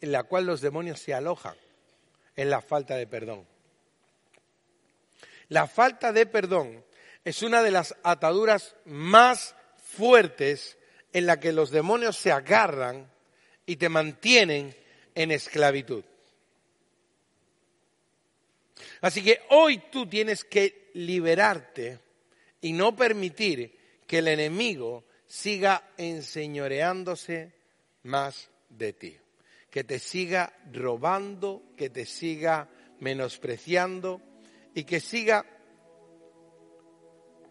en 0.00 0.12
la 0.12 0.24
cual 0.24 0.46
los 0.46 0.60
demonios 0.60 1.00
se 1.00 1.14
alojan, 1.14 1.56
es 2.36 2.46
la 2.46 2.60
falta 2.60 2.96
de 2.96 3.06
perdón. 3.06 3.46
La 5.48 5.66
falta 5.66 6.12
de 6.12 6.26
perdón 6.26 6.84
es 7.24 7.42
una 7.42 7.62
de 7.62 7.70
las 7.70 7.94
ataduras 8.02 8.76
más 8.84 9.54
fuertes 9.82 10.76
en 11.12 11.26
la 11.26 11.40
que 11.40 11.52
los 11.52 11.70
demonios 11.70 12.16
se 12.16 12.30
agarran 12.30 13.10
y 13.66 13.76
te 13.76 13.88
mantienen 13.88 14.74
en 15.14 15.30
esclavitud. 15.30 16.04
Así 19.00 19.22
que 19.22 19.40
hoy 19.50 19.82
tú 19.90 20.06
tienes 20.06 20.44
que 20.44 20.90
liberarte 20.94 22.00
y 22.60 22.72
no 22.72 22.96
permitir 22.96 23.78
que 24.06 24.18
el 24.18 24.28
enemigo 24.28 25.04
siga 25.26 25.90
enseñoreándose 25.96 27.52
más 28.04 28.48
de 28.68 28.92
ti, 28.92 29.16
que 29.70 29.84
te 29.84 29.98
siga 29.98 30.52
robando, 30.72 31.62
que 31.76 31.90
te 31.90 32.06
siga 32.06 32.68
menospreciando 33.00 34.20
y 34.74 34.84
que 34.84 35.00
siga 35.00 35.44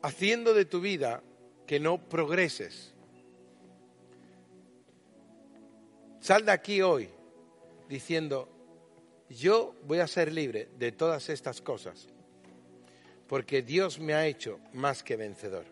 haciendo 0.01 0.53
de 0.53 0.65
tu 0.65 0.79
vida 0.81 1.23
que 1.65 1.79
no 1.79 1.97
progreses. 2.09 2.93
Sal 6.19 6.45
de 6.45 6.51
aquí 6.51 6.81
hoy 6.81 7.09
diciendo, 7.87 8.49
yo 9.29 9.75
voy 9.83 9.99
a 9.99 10.07
ser 10.07 10.31
libre 10.31 10.69
de 10.77 10.91
todas 10.91 11.29
estas 11.29 11.61
cosas, 11.61 12.07
porque 13.27 13.61
Dios 13.61 13.99
me 13.99 14.13
ha 14.13 14.25
hecho 14.27 14.59
más 14.73 15.03
que 15.03 15.15
vencedor, 15.15 15.65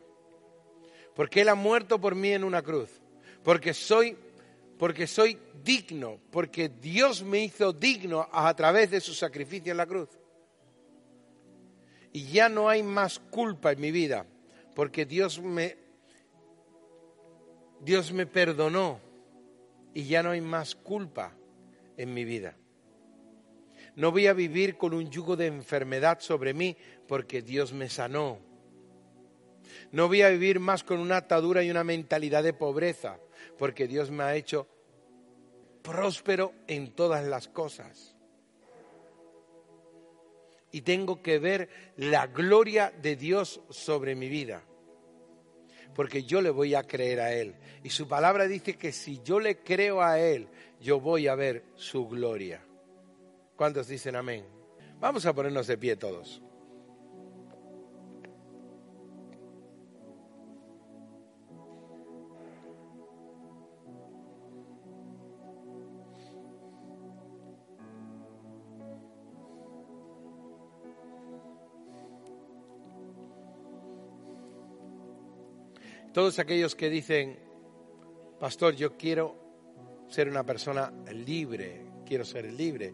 porque 1.16 1.42
Él 1.42 1.50
ha 1.50 1.56
muerto 1.56 2.00
por 2.00 2.16
mí 2.16 2.32
en 2.32 2.44
una 2.44 2.62
cruz, 2.62 2.90
porque 3.44 3.74
soy, 3.74 4.18
porque 4.78 5.08
soy 5.08 5.38
digno, 5.64 6.20
porque 6.32 6.70
Dios 6.70 7.24
me 7.24 7.44
hizo 7.44 7.72
digno 7.72 8.28
a 8.32 8.54
través 8.56 8.92
de 8.92 9.00
su 9.00 9.14
sacrificio 9.14 9.72
en 9.72 9.78
la 9.78 9.86
cruz. 9.86 10.10
Y 12.12 12.28
ya 12.28 12.50
no 12.50 12.70
hay 12.70 12.84
más 12.84 13.20
culpa 13.20 13.72
en 13.72 13.82
mi 13.82 13.92
vida, 13.92 14.26
porque 14.74 15.06
Dios 15.06 15.42
me, 15.42 15.78
Dios 17.82 18.12
me 18.12 18.26
perdonó 18.26 19.00
y 19.94 20.06
ya 20.06 20.24
no 20.24 20.32
hay 20.32 20.42
más 20.42 20.76
culpa 20.76 21.34
en 21.98 22.14
mi 22.14 22.26
vida. 22.26 22.58
No 23.96 24.12
voy 24.12 24.28
a 24.28 24.34
vivir 24.34 24.78
con 24.78 24.94
un 24.94 25.10
yugo 25.10 25.38
de 25.38 25.48
enfermedad 25.48 26.20
sobre 26.20 26.54
mí 26.54 26.76
porque 27.08 27.42
Dios 27.42 27.72
me 27.72 27.90
sanó. 27.90 28.40
No 29.92 30.08
voy 30.08 30.22
a 30.22 30.30
vivir 30.30 30.60
más 30.60 30.84
con 30.84 31.00
una 31.00 31.18
atadura 31.18 31.64
y 31.64 31.72
una 31.72 31.86
mentalidad 31.86 32.44
de 32.44 32.54
pobreza 32.54 33.20
porque 33.58 33.88
Dios 33.88 34.12
me 34.12 34.24
ha 34.24 34.36
hecho 34.36 34.68
próspero 35.82 36.54
en 36.68 36.92
todas 36.92 37.26
las 37.26 37.48
cosas. 37.48 38.16
Y 40.72 40.82
tengo 40.82 41.22
que 41.22 41.40
ver 41.40 41.70
la 41.96 42.28
gloria 42.28 42.92
de 43.02 43.16
Dios 43.16 43.62
sobre 43.70 44.16
mi 44.16 44.28
vida. 44.28 44.64
Porque 45.94 46.24
yo 46.24 46.42
le 46.42 46.50
voy 46.50 46.76
a 46.76 46.84
creer 46.84 47.22
a 47.22 47.34
Él. 47.34 47.56
Y 47.84 47.92
su 47.92 48.08
palabra 48.08 48.48
dice 48.48 48.76
que 48.76 48.92
si 48.92 49.22
yo 49.24 49.40
le 49.40 49.60
creo 49.60 50.02
a 50.02 50.20
Él, 50.20 50.50
yo 50.82 51.00
voy 51.00 51.28
a 51.28 51.36
ver 51.36 51.64
su 51.76 52.08
gloria. 52.10 52.62
¿Cuántos 53.56 53.88
dicen 53.88 54.18
amén? 54.18 54.46
Vamos 55.00 55.26
a 55.26 55.34
ponernos 55.34 55.68
de 55.68 55.78
pie 55.78 55.96
todos. 55.96 56.42
Todos 76.16 76.40
aquellos 76.40 76.74
que 76.74 76.90
dicen, 76.90 77.38
pastor, 78.40 78.74
yo 78.74 78.96
quiero 78.96 79.36
ser 80.08 80.30
una 80.30 80.46
persona 80.46 80.90
libre, 81.12 81.86
quiero 82.06 82.24
ser 82.24 82.52
libre 82.52 82.94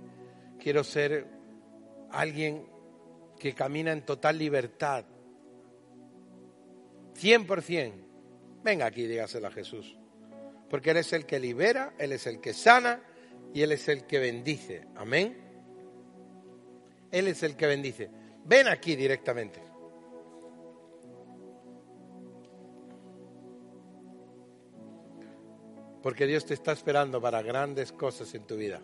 quiero 0.61 0.84
ser 0.84 1.28
alguien 2.11 2.65
que 3.39 3.53
camina 3.53 3.91
en 3.91 4.05
total 4.05 4.38
libertad. 4.38 5.05
100%. 7.19 7.93
Venga 8.63 8.86
aquí, 8.86 9.07
dígaselo 9.07 9.47
a 9.47 9.51
Jesús. 9.51 9.97
Porque 10.69 10.91
Él 10.91 10.97
es 10.97 11.11
el 11.13 11.26
que 11.26 11.39
libera, 11.39 11.93
Él 11.97 12.11
es 12.11 12.28
el 12.28 12.39
que 12.39 12.53
sana 12.53 13.01
y 13.53 13.63
Él 13.63 13.72
es 13.72 13.88
el 13.89 14.05
que 14.05 14.19
bendice. 14.19 14.88
Amén. 14.95 15.36
Él 17.11 17.28
es 17.28 17.43
el 17.43 17.55
que 17.55 17.65
bendice. 17.65 18.09
Ven 18.45 18.67
aquí 18.67 18.95
directamente. 18.95 19.70
Porque 26.01 26.25
Dios 26.25 26.45
te 26.45 26.53
está 26.53 26.71
esperando 26.71 27.21
para 27.21 27.41
grandes 27.41 27.91
cosas 27.91 28.33
en 28.33 28.47
tu 28.47 28.57
vida. 28.57 28.81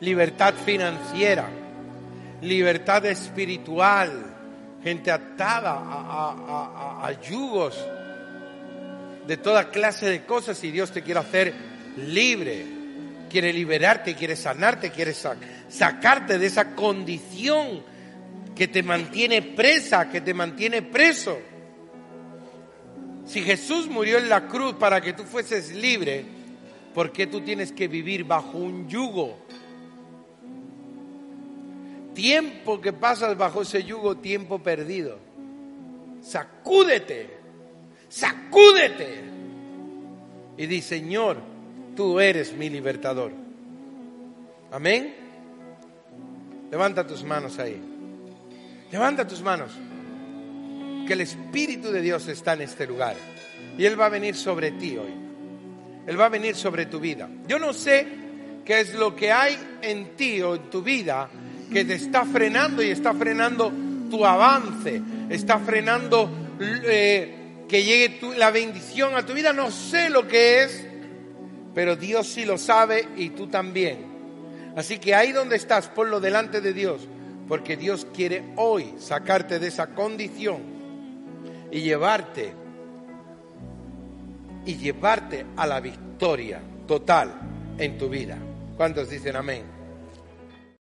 libertad 0.00 0.54
financiera, 0.54 1.48
libertad 2.42 3.06
espiritual, 3.06 4.34
gente 4.82 5.10
atada 5.10 5.78
a, 5.78 7.12
yugos 7.22 7.76
de 9.26 9.36
toda 9.36 9.70
clase 9.70 10.06
de 10.06 10.24
cosas 10.24 10.62
y 10.64 10.70
Dios 10.70 10.92
te 10.92 11.02
quiere 11.02 11.20
hacer 11.20 11.54
libre, 11.96 12.66
quiere 13.30 13.52
liberarte, 13.52 14.14
quiere 14.14 14.36
sanarte, 14.36 14.90
quiere 14.90 15.14
sacarte 15.68 16.38
de 16.38 16.46
esa 16.46 16.74
condición 16.74 17.82
que 18.56 18.66
te 18.66 18.82
mantiene 18.82 19.42
presa, 19.42 20.08
que 20.08 20.20
te 20.20 20.34
mantiene 20.34 20.82
preso. 20.82 21.38
Si 23.26 23.42
Jesús 23.42 23.88
murió 23.88 24.18
en 24.18 24.28
la 24.28 24.48
cruz 24.48 24.74
para 24.74 25.00
que 25.00 25.12
tú 25.12 25.24
fueses 25.24 25.72
libre, 25.74 26.24
¿por 26.94 27.12
qué 27.12 27.26
tú 27.26 27.42
tienes 27.42 27.70
que 27.70 27.86
vivir 27.86 28.24
bajo 28.24 28.58
un 28.58 28.88
yugo? 28.88 29.46
tiempo 32.16 32.80
que 32.80 32.94
pasas 32.94 33.36
bajo 33.36 33.60
ese 33.60 33.84
yugo, 33.84 34.16
tiempo 34.16 34.58
perdido. 34.58 35.18
Sacúdete, 36.22 37.28
sacúdete. 38.08 39.22
Y 40.56 40.66
di, 40.66 40.80
Señor, 40.80 41.36
tú 41.94 42.18
eres 42.18 42.56
mi 42.56 42.70
libertador. 42.70 43.32
Amén. 44.72 45.14
Levanta 46.70 47.06
tus 47.06 47.22
manos 47.22 47.58
ahí. 47.58 47.95
Levanta 48.90 49.26
tus 49.26 49.42
manos. 49.42 49.72
Que 51.06 51.12
el 51.12 51.20
Espíritu 51.20 51.90
de 51.90 52.00
Dios 52.00 52.26
está 52.28 52.54
en 52.54 52.62
este 52.62 52.86
lugar. 52.86 53.16
Y 53.78 53.84
Él 53.84 53.98
va 54.00 54.06
a 54.06 54.10
venir 54.10 54.34
sobre 54.34 54.72
ti 54.72 54.96
hoy. 54.96 55.14
Él 56.06 56.20
va 56.20 56.26
a 56.26 56.30
venir 56.30 56.54
sobre 56.54 56.86
tu 56.86 57.00
vida. 57.00 57.28
Yo 57.46 57.58
no 57.58 57.72
sé 57.72 58.06
qué 58.64 58.80
es 58.80 58.94
lo 58.94 59.14
que 59.14 59.32
hay 59.32 59.56
en 59.82 60.16
ti 60.16 60.40
o 60.42 60.54
en 60.56 60.70
tu 60.70 60.82
vida 60.82 61.28
que 61.72 61.84
te 61.84 61.94
está 61.94 62.24
frenando 62.24 62.82
y 62.82 62.90
está 62.90 63.12
frenando 63.12 63.72
tu 64.08 64.24
avance, 64.24 65.02
está 65.28 65.58
frenando 65.58 66.30
eh, 66.60 67.64
que 67.68 67.82
llegue 67.82 68.20
la 68.36 68.50
bendición 68.50 69.16
a 69.16 69.26
tu 69.26 69.34
vida. 69.34 69.52
No 69.52 69.70
sé 69.70 70.10
lo 70.10 70.28
que 70.28 70.62
es, 70.62 70.86
pero 71.74 71.96
Dios 71.96 72.28
sí 72.28 72.44
lo 72.44 72.56
sabe 72.56 73.08
y 73.16 73.30
tú 73.30 73.48
también. 73.48 74.16
Así 74.76 74.98
que 74.98 75.14
ahí 75.14 75.32
donde 75.32 75.56
estás, 75.56 75.88
ponlo 75.88 76.20
delante 76.20 76.60
de 76.60 76.72
Dios, 76.72 77.08
porque 77.48 77.76
Dios 77.76 78.06
quiere 78.12 78.52
hoy 78.56 78.94
sacarte 78.98 79.58
de 79.58 79.68
esa 79.68 79.94
condición 79.94 80.62
y 81.70 81.80
llevarte 81.80 82.52
y 84.64 84.76
llevarte 84.76 85.46
a 85.56 85.66
la 85.66 85.80
victoria 85.80 86.60
total 86.86 87.32
en 87.78 87.98
tu 87.98 88.08
vida. 88.08 88.36
¿Cuántos 88.76 89.08
dicen 89.10 89.36
amén? 89.36 89.75